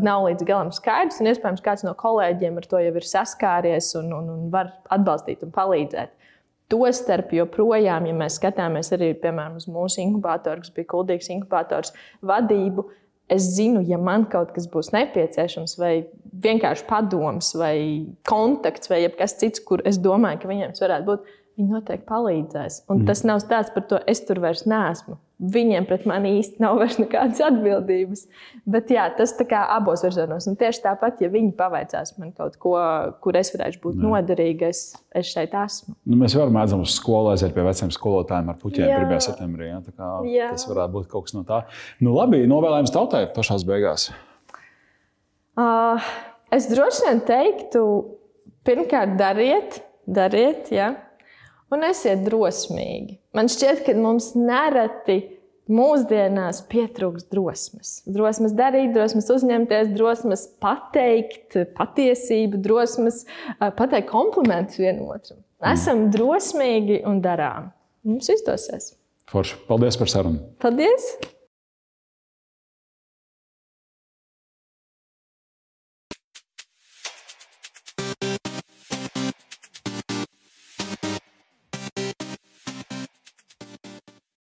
nav 0.00 0.24
līdz 0.24 0.46
galam 0.48 0.70
skaidrs. 0.72 1.20
Un 1.20 1.28
iespējams, 1.34 1.60
kāds 1.66 1.84
no 1.84 1.92
kolēģiem 2.00 2.56
ar 2.62 2.70
to 2.70 2.80
jau 2.80 2.94
ir 2.96 3.08
saskāries 3.10 3.92
un, 4.00 4.08
un, 4.16 4.32
un 4.38 4.48
var 4.54 4.72
atbalstīt 4.88 5.44
un 5.44 5.52
palīdzēt. 5.52 6.16
Tostarp 6.72 7.34
joprojām, 7.34 8.06
ja 8.06 8.16
mēs 8.16 8.38
skatāmies 8.40 8.92
arī 8.96 9.10
piemēram, 9.20 9.58
uz 9.60 9.68
mūsu 9.68 10.00
inkubatoru, 10.00 10.62
kas 10.64 10.72
bija 10.72 10.88
kuldīgs 10.94 11.28
inkubators, 11.34 11.92
vadību, 12.24 12.86
es 13.30 13.48
zinu, 13.56 13.82
ja 13.86 13.98
man 14.00 14.26
kaut 14.30 14.52
kas 14.56 14.68
būs 14.70 14.92
nepieciešams, 14.94 15.76
vai 15.80 15.92
vienkārši 16.44 16.86
padoms, 16.88 17.54
vai 17.58 17.76
kontakts, 18.28 18.90
vai 18.90 19.04
kas 19.16 19.36
cits, 19.40 19.62
kur 19.66 19.82
es 19.88 20.00
domāju, 20.02 20.42
ka 20.42 20.50
viņiem 20.50 20.74
tas 20.74 20.84
varētu 20.84 21.08
būt, 21.08 21.32
viņi 21.60 21.74
noteikti 21.76 22.08
palīdzēs. 22.08 22.84
Un 22.88 23.02
mm. 23.02 23.10
tas 23.10 23.24
nav 23.28 23.42
stāsts 23.44 23.74
par 23.74 23.86
to, 23.90 24.00
es 24.10 24.22
tur 24.26 24.42
vairs 24.42 24.66
neesmu 24.68 25.18
viņiem 25.40 25.86
pret 25.88 26.04
mani 26.08 26.34
īsti 26.38 26.60
nav 26.60 26.76
vairs 26.80 26.98
nekādas 27.00 27.40
atbildības. 27.46 28.26
Bet 28.68 28.90
jā, 28.92 29.06
tas 29.16 29.32
tā 29.38 29.46
kā 29.48 29.62
abos 29.72 30.04
virzienos. 30.04 30.46
Un 30.50 30.58
tieši 30.60 30.82
tāpat, 30.84 31.22
ja 31.24 31.30
viņi 31.32 31.54
pavaicās 31.56 32.12
man 32.20 32.34
kaut 32.36 32.58
ko, 32.60 32.76
kur 33.24 33.38
es 33.40 33.52
varētu 33.54 33.80
būt 33.84 34.00
noderīga, 34.04 34.70
es, 34.74 34.82
es 35.16 35.32
šeit 35.32 35.56
esmu. 35.56 35.96
Nu, 36.04 36.20
mēs 36.20 36.36
varam 36.36 36.54
mēdzam 36.58 36.84
uz 36.84 36.94
skolu 36.98 37.32
aiziet 37.32 37.54
pie 37.56 37.64
veciem 37.66 37.92
skolotājiem 37.94 38.52
ar 38.52 38.60
puķiem 38.60 38.88
1. 39.00 39.20
septembrī. 39.30 39.70
Ja? 39.72 40.50
Tas 40.52 40.68
varētu 40.68 40.98
būt 40.98 41.10
kaut 41.12 41.28
kas 41.28 41.36
no 41.38 41.44
tā. 41.48 41.62
Nu, 42.04 42.12
labi, 42.18 42.42
novēlējums 42.50 42.94
tautai 42.94 43.24
pašās 43.34 43.64
beigās. 43.68 44.10
Uh, 45.60 46.10
es 46.54 46.68
droši 46.70 47.06
vien 47.08 47.24
teiktu, 47.28 47.84
pirmkārt, 48.68 49.16
dariet, 49.20 49.80
dariet. 50.04 50.68
Ja? 50.74 50.92
Un 51.74 51.84
esiet 51.88 52.24
drosmīgi. 52.26 53.18
Man 53.36 53.50
šķiet, 53.50 53.84
ka 53.86 53.94
mums 53.98 54.32
nereti 54.38 55.20
mūsdienās 55.70 56.64
pietrūkst 56.70 57.30
drosmes. 57.30 57.92
Drosmes 58.10 58.54
darīt, 58.58 58.90
drosmes 58.94 59.30
uzņemties, 59.30 59.92
drosmes 59.94 60.46
pateikt 60.62 61.60
patiesību, 61.78 62.60
drosmes 62.64 63.22
pateikt 63.78 64.10
komplimentus 64.10 64.80
vienotram. 64.82 65.38
Mm. 65.60 65.68
Esam 65.74 66.06
drosmīgi 66.14 67.02
un 67.06 67.20
darām. 67.24 67.70
Mums 68.06 68.32
izdosies. 68.32 68.94
Forši. 69.30 69.60
Paldies 69.68 70.00
par 70.00 70.10
sarunu. 70.10 70.42
Paldies! 70.62 71.12